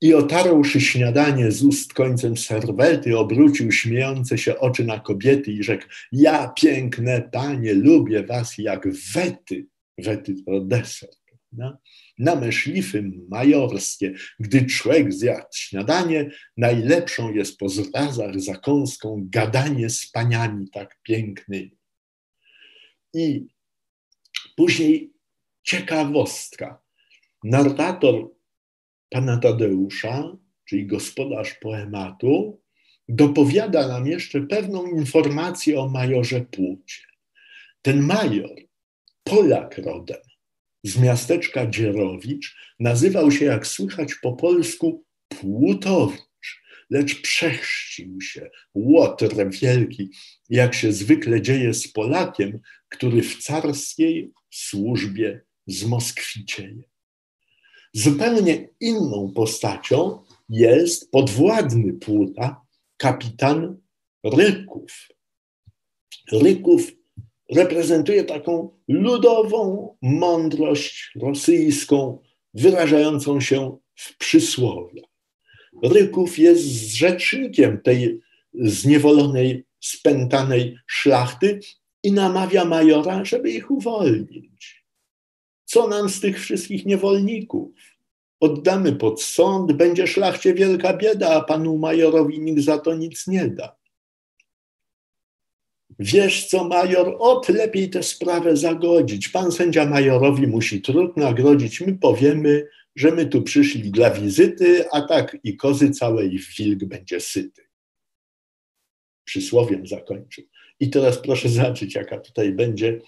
[0.00, 5.84] i otarłszy śniadanie z ust końcem serwety, obrócił śmiejące się oczy na kobiety i rzekł:
[6.12, 9.66] Ja, piękne panie, lubię was jak wety
[9.98, 11.08] wety to deser.
[11.52, 11.78] Na,
[12.18, 20.70] na myślify majorskie, gdy człowiek zjadł śniadanie, najlepszą jest po zrazach zakąską gadanie z paniami
[20.70, 21.76] tak pięknymi.
[23.14, 23.46] I
[24.56, 25.12] później
[25.62, 26.82] ciekawostka.
[27.44, 28.30] Narrator
[29.10, 32.60] pana Tadeusza, czyli gospodarz poematu,
[33.08, 37.02] dopowiada nam jeszcze pewną informację o majorze Płucie.
[37.82, 38.56] Ten major,
[39.24, 40.25] Polak rodem,
[40.88, 50.10] z miasteczka Dzierowicz, nazywał się, jak słychać po polsku, Płutowicz, lecz przechrzcił się, Łotr wielki,
[50.50, 56.82] jak się zwykle dzieje z Polakiem, który w carskiej służbie zmoskwicieje.
[57.92, 62.60] Zupełnie inną postacią jest podwładny Płuta,
[62.96, 63.80] kapitan
[64.24, 65.08] Ryków.
[66.32, 66.92] Ryków
[67.54, 72.18] reprezentuje taką ludową mądrość rosyjską,
[72.54, 75.10] wyrażającą się w przysłowiach.
[75.82, 78.20] Ryków jest rzecznikiem tej
[78.54, 81.60] zniewolonej, spętanej szlachty
[82.02, 84.84] i namawia majora, żeby ich uwolnić.
[85.64, 87.70] Co nam z tych wszystkich niewolników?
[88.40, 93.46] Oddamy pod sąd, będzie szlachcie wielka bieda, a panu majorowi nikt za to nic nie
[93.48, 93.76] da.
[95.98, 99.28] Wiesz co, major, ot lepiej tę sprawę zagodzić.
[99.28, 101.80] Pan sędzia majorowi musi trud nagrodzić.
[101.80, 107.20] My powiemy, że my tu przyszli dla wizyty, a tak i kozy całej wilk będzie
[107.20, 107.62] syty.
[109.24, 110.44] Przysłowiem zakończył.
[110.80, 113.00] I teraz proszę zobaczyć, jaka tutaj będzie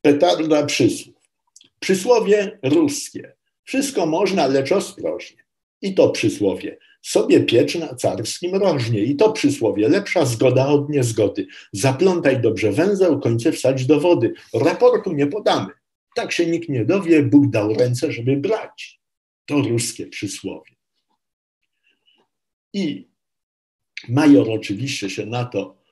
[0.00, 1.14] petarda przysłów.
[1.78, 3.32] Przysłowie ruskie.
[3.64, 5.44] Wszystko można, lecz ostrożnie.
[5.82, 6.78] I to przysłowie.
[7.02, 9.00] Sobie piecz na carskim rożnie.
[9.00, 9.88] I to przysłowie.
[9.88, 11.46] Lepsza zgoda od niezgody.
[11.72, 14.34] Zaplątaj dobrze węzeł, końce wsadź do wody.
[14.54, 15.68] Raportu nie podamy.
[16.14, 19.00] Tak się nikt nie dowie, Bóg dał ręce, żeby brać.
[19.46, 20.72] To ruskie przysłowie.
[22.72, 23.08] I
[24.08, 25.82] major oczywiście się na to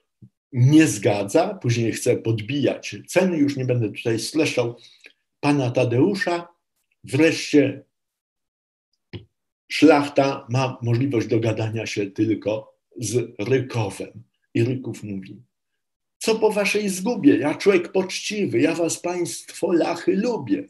[0.53, 4.77] nie zgadza, później chce podbijać ceny, już nie będę tutaj streszczał
[5.41, 6.49] pana Tadeusza.
[7.05, 7.85] Wreszcie
[9.71, 14.23] szlachta ma możliwość dogadania się tylko z Rykowem.
[14.55, 15.43] I Ryków mówi,
[16.19, 20.69] co po waszej zgubie, ja człowiek poczciwy, ja was państwo lachy lubię.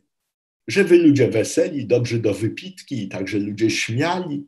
[0.68, 4.46] Że wy ludzie weseli, dobrzy do wypitki, także ludzie śmiali,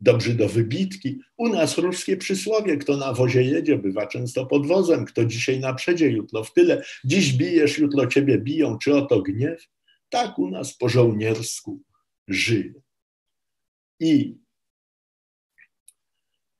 [0.00, 1.20] dobrzy do wybitki.
[1.36, 5.74] U nas ruskie przysłowie, kto na wozie jedzie, bywa często pod wozem, kto dzisiaj na
[5.74, 6.82] przedzie, jutro w tyle.
[7.04, 9.68] Dziś bijesz, jutro ciebie biją, czy oto gniew?
[10.08, 11.82] Tak u nas po żołniersku
[12.28, 12.74] żyje.
[14.00, 14.38] I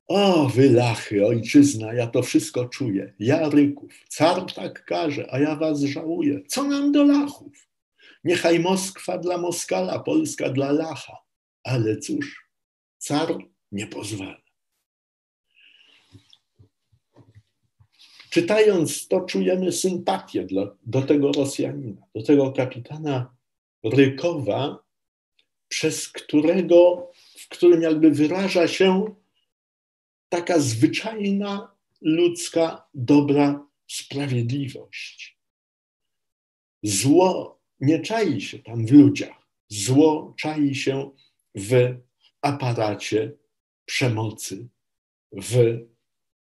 [0.08, 3.14] o, wylachy, ojczyzna, ja to wszystko czuję.
[3.18, 6.40] Ja ryków, car tak każe, a ja was żałuję.
[6.46, 7.68] Co nam do lachów?
[8.24, 11.16] Niechaj Moskwa dla Moskala, Polska dla lacha.
[11.64, 12.46] Ale cóż,
[12.98, 13.38] car
[13.72, 14.42] nie pozwala.
[18.30, 23.36] Czytając to, czujemy sympatię dla, do tego Rosjanina, do tego kapitana
[23.84, 24.84] Rykowa,
[25.68, 27.10] przez którego,
[27.48, 29.14] w którym jakby wyraża się
[30.28, 35.38] taka zwyczajna ludzka dobra sprawiedliwość.
[36.82, 41.10] Zło nie czai się tam w ludziach, zło czai się
[41.54, 41.94] w
[42.42, 43.32] aparacie
[43.84, 44.68] przemocy,
[45.32, 45.78] w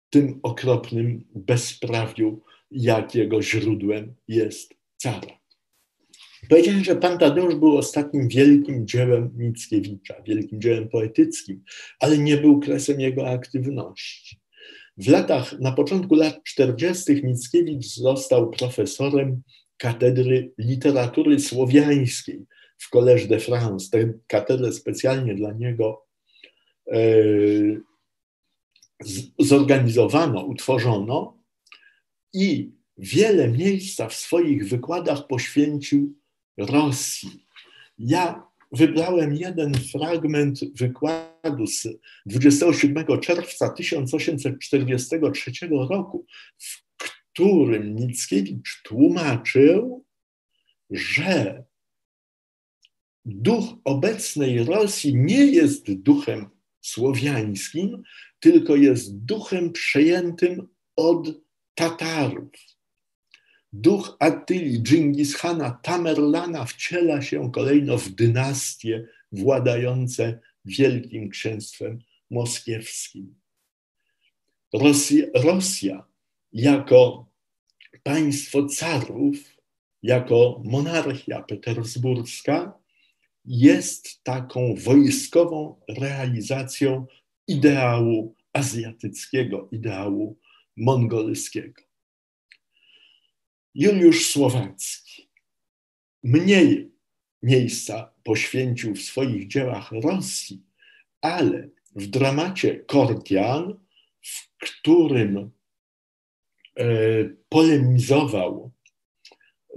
[0.09, 2.41] tym okropnym bezprawiu,
[2.71, 5.42] jakiego źródłem jest cara.
[6.49, 11.63] Powiedziałem, że pan Tadeusz był ostatnim wielkim dziełem Mickiewicza, wielkim dziełem poetyckim,
[11.99, 14.39] ale nie był kresem jego aktywności.
[14.97, 17.21] W latach, na początku lat 40.
[17.23, 19.41] Mickiewicz został profesorem
[19.77, 22.45] katedry literatury słowiańskiej
[22.77, 23.89] w Collège de France.
[23.91, 26.05] Tę katedrę specjalnie dla niego
[26.91, 26.97] e,
[29.39, 31.37] zorganizowano, utworzono
[32.33, 36.22] i wiele miejsca w swoich wykładach poświęcił
[36.57, 37.45] Rosji.
[37.97, 41.87] Ja wybrałem jeden fragment wykładu z
[42.25, 45.51] 27 czerwca 1843
[45.89, 46.25] roku,
[46.57, 50.05] w którym Mickiewicz tłumaczył,
[50.89, 51.63] że
[53.25, 56.49] duch obecnej Rosji nie jest duchem
[56.81, 58.03] słowiańskim,
[58.39, 61.27] tylko jest duchem przejętym od
[61.75, 62.51] Tatarów.
[63.73, 71.99] Duch Attyli, Dżingishana, Tamerlana wciela się kolejno w dynastie władające Wielkim Księstwem
[72.29, 73.35] Moskiewskim.
[74.73, 76.05] Rosja, Rosja
[76.53, 77.29] jako
[78.03, 79.37] państwo carów
[80.03, 82.73] jako monarchia petersburska
[83.45, 87.05] jest taką wojskową realizacją
[87.47, 90.37] ideału azjatyckiego, ideału
[90.77, 91.92] mongolskiego.
[93.75, 95.29] Juliusz Słowacki
[96.23, 96.91] mniej
[97.43, 100.63] miejsca poświęcił w swoich dziełach Rosji,
[101.21, 103.79] ale w dramacie Kordian,
[104.21, 105.51] w którym
[106.77, 106.85] e,
[107.49, 108.71] polemizował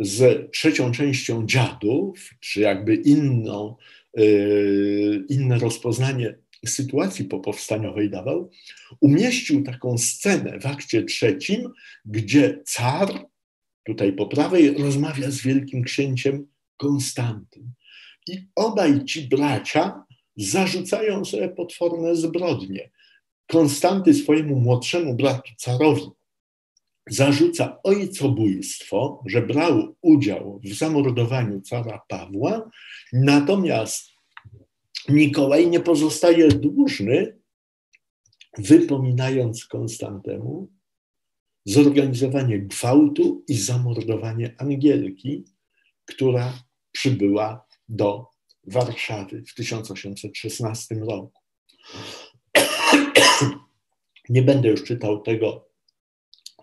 [0.00, 3.76] z trzecią częścią dziadów, czy jakby inną,
[4.16, 4.22] e,
[5.28, 8.50] inne rozpoznanie sytuacji popowstaniowej dawał,
[9.00, 11.72] umieścił taką scenę w akcie trzecim,
[12.04, 13.26] gdzie car,
[13.86, 17.72] tutaj po prawej, rozmawia z wielkim księciem Konstantym.
[18.26, 20.04] I obaj ci bracia
[20.36, 22.90] zarzucają sobie potworne zbrodnie.
[23.46, 26.10] Konstanty swojemu młodszemu bratu carowi
[27.10, 32.70] zarzuca ojcobójstwo, że brał udział w zamordowaniu cara Pawła,
[33.12, 34.16] natomiast
[35.08, 37.36] Mikołaj nie pozostaje dłużny,
[38.58, 40.68] wypominając Konstantemu
[41.66, 45.44] zorganizowanie gwałtu i zamordowanie Angielki,
[46.04, 46.62] która
[46.92, 48.26] przybyła do
[48.66, 51.40] Warszawy w 1816 roku.
[54.28, 55.68] Nie będę już czytał tego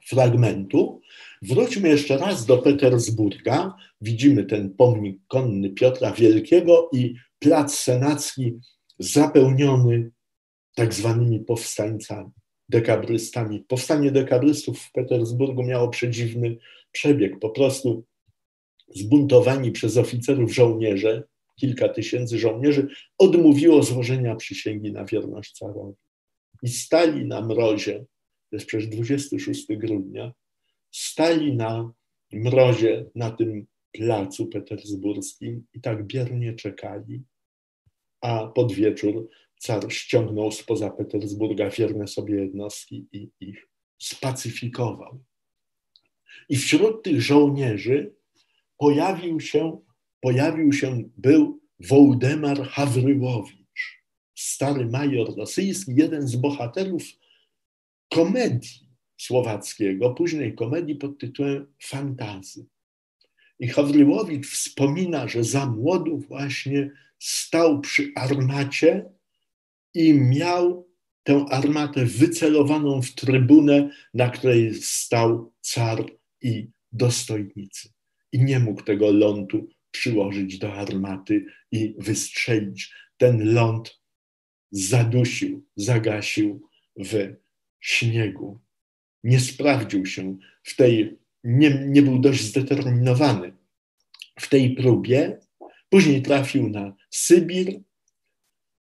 [0.05, 1.01] fragmentu.
[1.41, 3.75] Wróćmy jeszcze raz do Petersburga.
[4.01, 8.59] Widzimy ten pomnik konny Piotra Wielkiego i plac senacki
[8.99, 10.11] zapełniony
[10.75, 12.31] tak zwanymi powstańcami,
[12.70, 13.59] dekabrystami.
[13.59, 16.57] Powstanie dekabrystów w Petersburgu miało przedziwny
[16.91, 17.39] przebieg.
[17.39, 18.05] Po prostu
[18.95, 21.24] zbuntowani przez oficerów żołnierze,
[21.55, 22.88] kilka tysięcy żołnierzy,
[23.18, 25.93] odmówiło złożenia przysięgi na wierność carowi.
[26.64, 28.05] I stali na mrozie,
[28.49, 30.34] to jest przecież 26 grudnia,
[30.91, 31.91] stali na
[32.34, 37.24] mrozie na tym placu petersburskim i tak biernie czekali,
[38.22, 39.30] a pod wieczór
[39.64, 45.24] car ściągnął spoza Petersburga wierne sobie jednostki i ich spacyfikował.
[46.49, 48.16] I wśród tych żołnierzy
[48.78, 49.80] pojawił się,
[50.22, 54.03] pojawił się, był Wołdemar Hawryłowicz,
[54.36, 57.03] stary major rosyjski, jeden z bohaterów
[58.09, 62.66] komedii słowackiego, późnej komedii pod tytułem Fantazy.
[63.59, 69.12] I Hawryłowicz wspomina, że za młodu właśnie stał przy armacie
[69.93, 70.87] i miał
[71.23, 76.05] tę armatę wycelowaną w trybunę, na której stał car
[76.41, 77.89] i dostojnicy
[78.31, 82.93] i nie mógł tego lądu przyłożyć do armaty i wystrzelić.
[83.17, 84.01] Ten ląd
[84.71, 87.35] zadusił, zagasił w
[87.79, 88.59] śniegu.
[89.23, 93.53] Nie sprawdził się w tej, nie, nie był dość zdeterminowany
[94.39, 95.39] w tej próbie.
[95.89, 97.79] Później trafił na Sybir,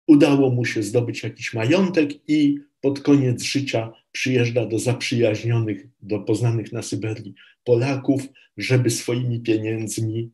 [0.09, 6.73] udało mu się zdobyć jakiś majątek i pod koniec życia przyjeżdża do zaprzyjaźnionych, do poznanych
[6.73, 7.35] na Syberii
[7.65, 8.23] Polaków,
[8.57, 10.31] żeby swoimi pieniędzmi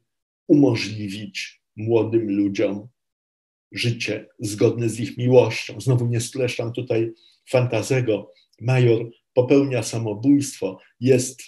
[0.49, 2.89] umożliwić młodym ludziom
[3.73, 5.81] życie zgodne z ich miłością.
[5.81, 7.13] Znowu nie streszczam tutaj
[7.49, 8.33] fantazego.
[8.61, 11.43] Major popełnia samobójstwo, jest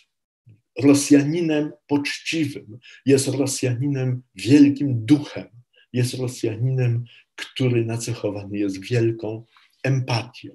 [0.82, 5.48] Rosjaninem poczciwym, jest Rosjaninem wielkim duchem,
[5.92, 7.04] jest Rosjaninem,
[7.36, 9.44] który nacechowany jest wielką
[9.82, 10.50] empatią.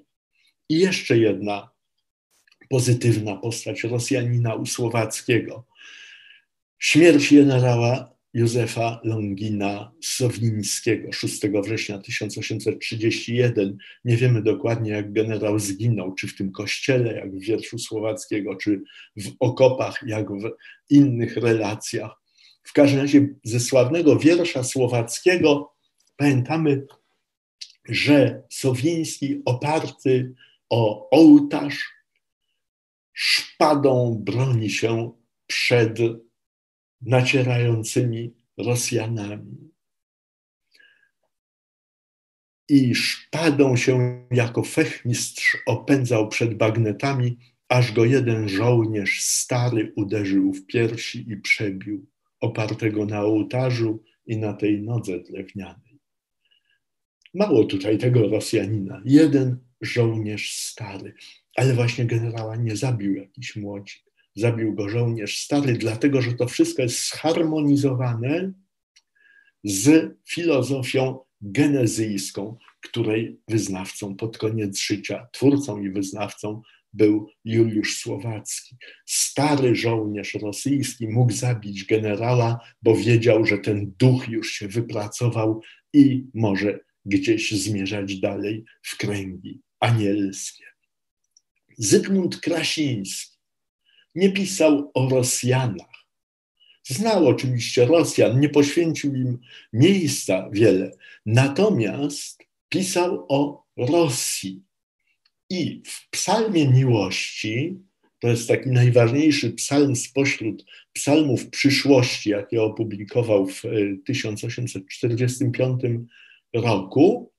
[0.68, 1.70] I jeszcze jedna
[2.68, 5.66] pozytywna postać Rosjanina Usłowackiego.
[6.78, 13.76] Śmierć generała Józefa Longina Sowińskiego 6 września 1831.
[14.04, 18.82] Nie wiemy dokładnie, jak generał zginął, czy w tym kościele, jak w wierszu Słowackiego, czy
[19.16, 20.50] w okopach, jak w
[20.90, 22.10] innych relacjach.
[22.62, 25.71] W każdym razie ze sławnego wiersza słowackiego
[26.16, 26.86] pamiętamy,
[27.88, 30.34] że Sowiński oparty
[30.70, 31.90] o ołtarz,
[33.12, 35.12] szpadą broni się
[35.46, 35.98] przed
[37.00, 39.72] nacierającymi Rosjanami.
[42.68, 47.38] I szpadą się jako fechmistrz opędzał przed bagnetami,
[47.68, 52.06] aż go jeden żołnierz stary uderzył w piersi i przebił,
[52.40, 55.91] opartego na ołtarzu i na tej nodze drewnianej.
[57.34, 59.02] Mało tutaj tego Rosjanina.
[59.04, 61.14] Jeden żołnierz stary,
[61.56, 64.02] ale właśnie generała nie zabił jakiś młodzik.
[64.36, 68.52] Zabił go żołnierz stary, dlatego że to wszystko jest zharmonizowane
[69.64, 76.62] z filozofią genezyjską, której wyznawcą pod koniec życia, twórcą i wyznawcą
[76.92, 78.76] był Juliusz Słowacki.
[79.06, 85.60] Stary żołnierz rosyjski mógł zabić generała, bo wiedział, że ten duch już się wypracował
[85.92, 90.64] i może gdzieś zmierzać dalej w kręgi anielskie.
[91.78, 93.38] Zygmunt Krasiński
[94.14, 96.02] nie pisał o Rosjanach.
[96.84, 99.38] Znał oczywiście Rosjan, nie poświęcił im
[99.72, 100.90] miejsca wiele,
[101.26, 104.62] natomiast pisał o Rosji.
[105.50, 107.78] I w Psalmie Miłości,
[108.18, 113.62] to jest taki najważniejszy psalm spośród psalmów przyszłości, jakie opublikował w
[114.06, 115.88] 1845 e,
[116.54, 117.32] roku,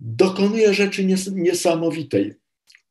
[0.00, 2.34] dokonuje rzeczy niesamowitej.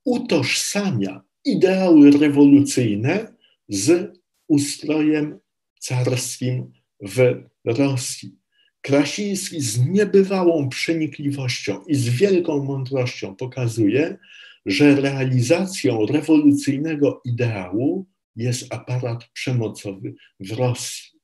[0.06, 3.34] Utożsamia ideały rewolucyjne
[3.70, 4.18] z
[4.48, 5.40] ustrojem
[5.80, 6.72] carskim
[7.02, 8.36] w Rosji.
[8.82, 14.18] Krasiński z niebywałą przenikliwością i z wielką mądrością pokazuje,
[14.66, 21.20] że realizacją rewolucyjnego ideału jest aparat przemocowy w Rosji.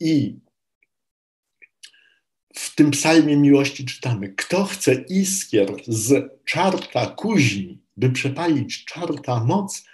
[0.00, 0.36] I
[2.54, 9.84] w tym psalmie miłości czytamy: Kto chce iskier z czarta kuźni, by przepalić czarta moc,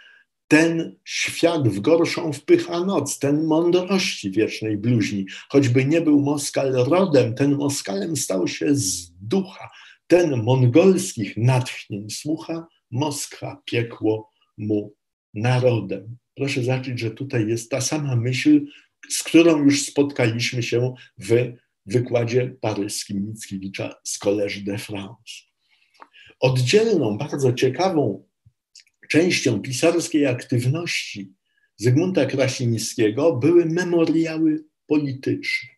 [0.49, 5.27] ten świat w gorszą wpycha noc, ten mądrości wiecznej bluźni.
[5.49, 9.69] Choćby nie był Moskal rodem, ten Moskalem stał się z ducha.
[10.07, 14.95] Ten mongolskich natchnień słucha, Moskwa piekło mu
[15.35, 16.17] narodem.
[16.35, 18.67] Proszę zobaczyć, że tutaj jest ta sama myśl,
[19.09, 21.53] z którą już spotkaliśmy się w
[21.89, 25.35] wykładzie paryskim Mickiewicza z Collège de France.
[26.41, 28.29] Oddzielną, bardzo ciekawą
[29.09, 31.33] częścią pisarskiej aktywności
[31.77, 35.69] Zygmunta Krasińskiego były memoriały polityczne.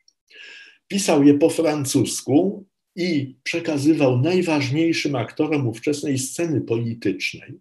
[0.89, 7.61] Pisał je po francusku i przekazywał najważniejszym aktorom ówczesnej sceny politycznej.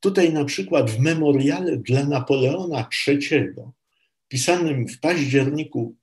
[0.00, 3.48] Tutaj na przykład w memoriale dla Napoleona III,
[4.28, 5.96] pisanym w październiku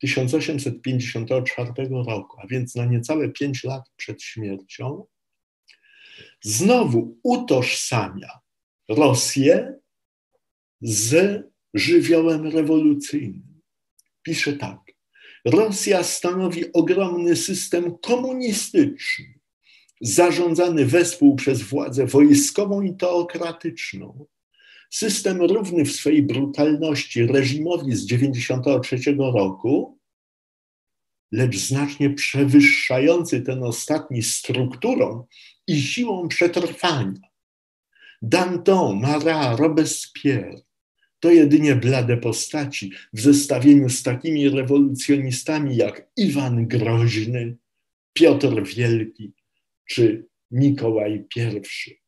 [0.00, 1.72] 1854
[2.06, 5.06] roku, a więc na niecałe pięć lat przed śmiercią,
[6.42, 8.30] znowu utożsamia
[8.88, 9.74] Rosję
[10.80, 11.42] z
[11.74, 13.60] żywiołem rewolucyjnym.
[14.22, 14.78] Pisze tak.
[15.44, 19.34] Rosja stanowi ogromny system komunistyczny,
[20.00, 24.26] zarządzany wespół przez władzę wojskową i teokratyczną.
[24.96, 29.98] System równy w swej brutalności reżimowi z 1993 roku,
[31.32, 35.26] lecz znacznie przewyższający ten ostatni strukturą
[35.66, 37.20] i siłą przetrwania.
[38.22, 40.60] Danton, Marat, Robespierre
[41.20, 47.56] to jedynie blade postaci w zestawieniu z takimi rewolucjonistami jak Iwan Groźny,
[48.12, 49.32] Piotr Wielki
[49.84, 52.05] czy Mikołaj I.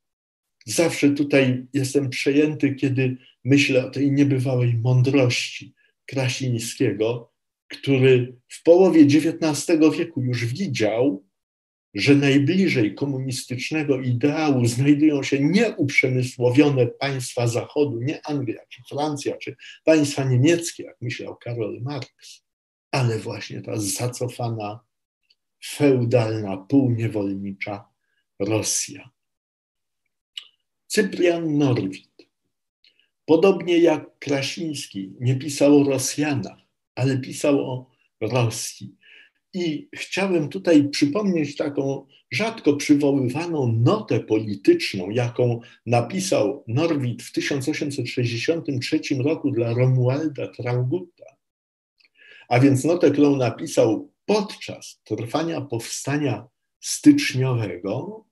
[0.69, 5.75] Zawsze tutaj jestem przejęty, kiedy myślę o tej niebywałej mądrości
[6.07, 7.33] Krasińskiego,
[7.69, 11.25] który w połowie XIX wieku już widział,
[11.95, 20.25] że najbliżej komunistycznego ideału znajdują się nieuprzemysłowione państwa Zachodu, nie Anglia czy Francja, czy państwa
[20.25, 22.43] niemieckie, jak myślał Karol Marx,
[22.91, 24.81] ale właśnie ta zacofana,
[25.65, 27.89] feudalna, półniewolnicza
[28.39, 29.18] Rosja.
[30.89, 32.29] Cyprian Norwid,
[33.27, 36.59] podobnie jak Krasiński, nie pisał o Rosjanach,
[36.95, 37.91] ale pisał o
[38.21, 38.95] Rosji.
[39.55, 49.51] I chciałem tutaj przypomnieć taką rzadko przywoływaną notę polityczną, jaką napisał Norwid w 1863 roku
[49.51, 51.25] dla Romualda Trauguta.
[52.49, 56.49] A więc notę, którą napisał podczas trwania powstania
[56.81, 58.25] styczniowego,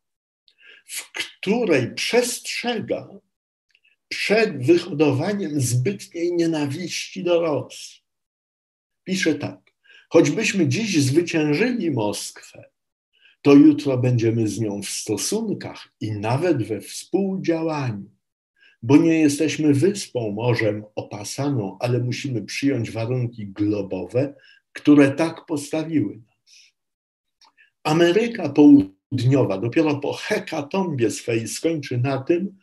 [0.87, 3.09] w której przestrzega
[4.09, 8.03] przed wyhodowaniem zbytniej nienawiści do Rosji.
[9.05, 9.61] Pisze tak.
[10.09, 12.65] Choćbyśmy dziś zwyciężyli Moskwę,
[13.43, 18.11] to jutro będziemy z nią w stosunkach i nawet we współdziałaniu,
[18.83, 24.35] bo nie jesteśmy wyspą morzem opasaną, ale musimy przyjąć warunki globowe,
[24.73, 26.73] które tak postawiły nas.
[27.85, 28.96] Ameryka Południowa
[29.61, 32.59] dopiero po hekatombie swej skończy na tym,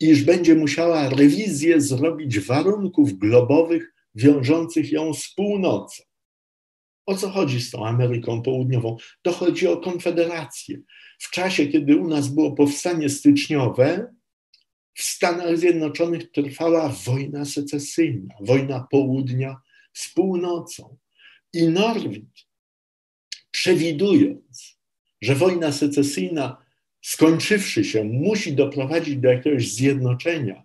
[0.00, 6.02] iż będzie musiała rewizję zrobić warunków globowych wiążących ją z północą.
[7.06, 8.96] O co chodzi z tą Ameryką Południową?
[9.22, 10.78] To chodzi o konfederację.
[11.18, 14.14] W czasie, kiedy u nas było powstanie styczniowe,
[14.94, 19.56] w Stanach Zjednoczonych trwała wojna secesyjna, wojna południa
[19.92, 20.96] z północą.
[21.52, 22.30] I Norwid,
[23.50, 24.71] przewidując,
[25.22, 26.64] że wojna secesyjna
[27.02, 30.64] skończywszy się, musi doprowadzić do jakiegoś zjednoczenia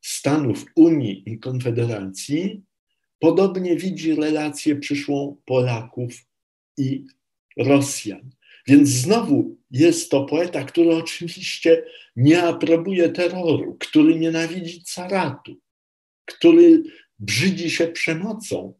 [0.00, 2.62] Stanów, Unii i Konfederacji,
[3.18, 6.12] podobnie widzi relację przyszłą Polaków
[6.76, 7.06] i
[7.56, 8.30] Rosjan.
[8.66, 11.84] Więc znowu jest to poeta, który oczywiście
[12.16, 15.56] nie aprobuje terroru, który nienawidzi caratu,
[16.24, 16.82] który
[17.18, 18.74] brzydzi się przemocą,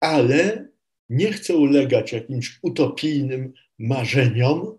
[0.00, 0.68] ale
[1.08, 3.52] nie chce ulegać jakimś utopijnym
[3.82, 4.78] marzeniom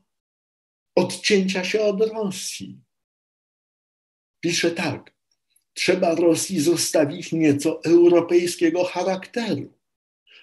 [0.96, 2.82] odcięcia się od Rosji.
[4.40, 5.14] Pisze tak:
[5.74, 9.74] trzeba Rosji zostawić nieco europejskiego charakteru,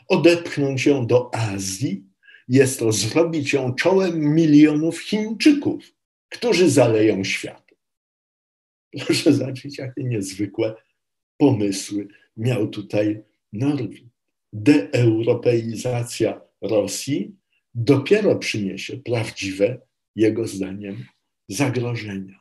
[0.09, 2.05] odepchnąć ją do Azji
[2.49, 5.95] jest to zrobić ją czołem milionów Chińczyków,
[6.29, 7.71] którzy zaleją świat.
[9.07, 10.75] Proszę zobaczyć, jakie niezwykłe
[11.37, 13.23] pomysły miał tutaj
[13.53, 14.11] Norwid.
[14.53, 17.40] Deeuropeizacja Rosji
[17.75, 19.81] dopiero przyniesie prawdziwe,
[20.17, 21.05] jego zdaniem,
[21.49, 22.41] zagrożenia.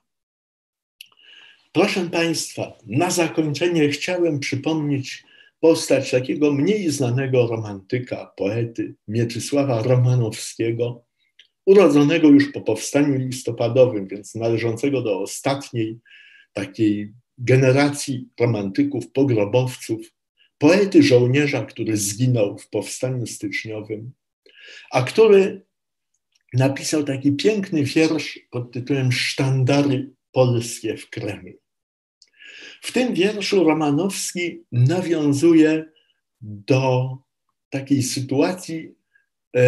[1.71, 5.23] Proszę Państwa, na zakończenie chciałem przypomnieć
[5.59, 11.05] postać takiego mniej znanego romantyka, poety Mieczysława Romanowskiego,
[11.65, 15.99] urodzonego już po powstaniu listopadowym, więc należącego do ostatniej
[16.53, 20.13] takiej generacji romantyków, pogrobowców,
[20.57, 24.11] poety żołnierza, który zginął w powstaniu styczniowym,
[24.91, 25.65] a który
[26.53, 31.53] napisał taki piękny wiersz pod tytułem Sztandary polskie w Kremlu.
[32.81, 35.85] W tym wierszu Romanowski nawiązuje
[36.41, 37.17] do
[37.69, 38.95] takiej sytuacji,
[39.55, 39.63] e,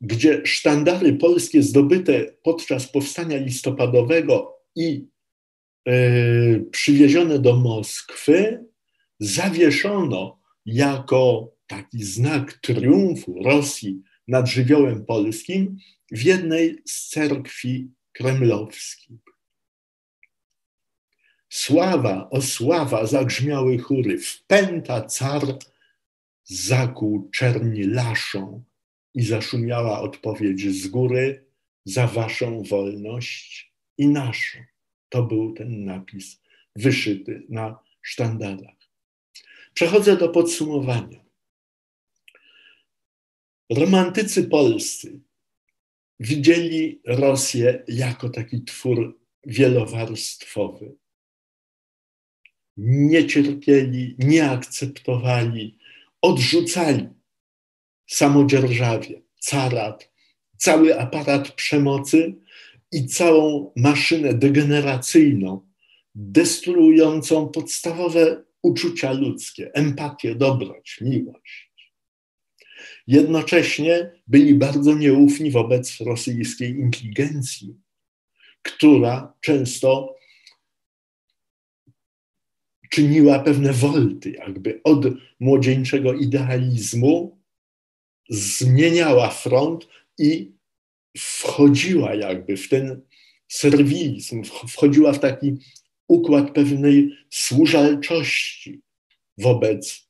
[0.00, 5.06] gdzie sztandary polskie zdobyte podczas powstania listopadowego i
[5.88, 5.92] e,
[6.60, 8.64] przywiezione do Moskwy
[9.20, 15.76] zawieszono jako taki znak triumfu Rosji nad żywiołem polskim
[16.10, 19.20] w jednej z cerkwi kremlowskich.
[21.48, 25.42] Sława, o sława, zagrzmiały chóry, wpęta car,
[26.44, 28.64] zakłuł czerni laszą
[29.14, 31.44] i zaszumiała odpowiedź z góry
[31.84, 34.58] za waszą wolność i naszą.
[35.08, 36.40] To był ten napis
[36.76, 38.76] wyszyty na sztandarach.
[39.74, 41.23] Przechodzę do podsumowania.
[43.70, 45.20] Romantycy polscy
[46.20, 50.96] widzieli Rosję jako taki twór wielowarstwowy
[52.76, 55.78] nie cierpieli, nie akceptowali,
[56.22, 57.08] odrzucali
[58.06, 60.12] samodzierżawie, carat,
[60.56, 62.34] cały aparat przemocy
[62.92, 65.68] i całą maszynę degeneracyjną,
[66.14, 71.63] destruującą podstawowe uczucia ludzkie, empatię, dobroć, miłość.
[73.06, 77.74] Jednocześnie byli bardzo nieufni wobec rosyjskiej inteligencji,
[78.62, 80.16] która często
[82.90, 85.06] czyniła pewne wolty, jakby od
[85.40, 87.40] młodzieńczego idealizmu,
[88.28, 90.52] zmieniała front i
[91.18, 93.02] wchodziła jakby w ten
[93.48, 95.56] serwilizm, wchodziła w taki
[96.08, 98.80] układ pewnej służalczości
[99.38, 100.08] wobec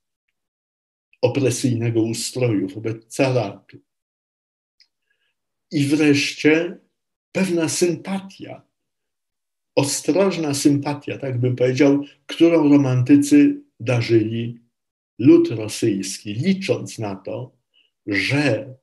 [1.24, 3.78] opresyjnego ustroju, wobec caratu.
[5.70, 6.78] I wreszcie
[7.32, 8.62] pewna sympatia
[9.74, 14.60] ostrożna sympatia, tak bym powiedział, którą romantycy darzyli
[15.18, 17.56] lud rosyjski, licząc na to,
[18.06, 18.74] że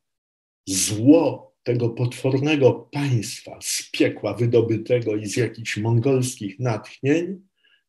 [0.66, 7.42] zło tego potwornego państwa z piekła wydobytego i z jakichś mongolskich natchnień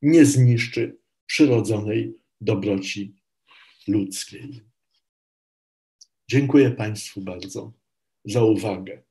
[0.03, 3.22] nie zniszczy przyrodzonej dobroci
[3.89, 4.61] ludzkiej.
[6.29, 7.73] Dziękuję Państwu bardzo
[8.25, 9.03] za uwagę.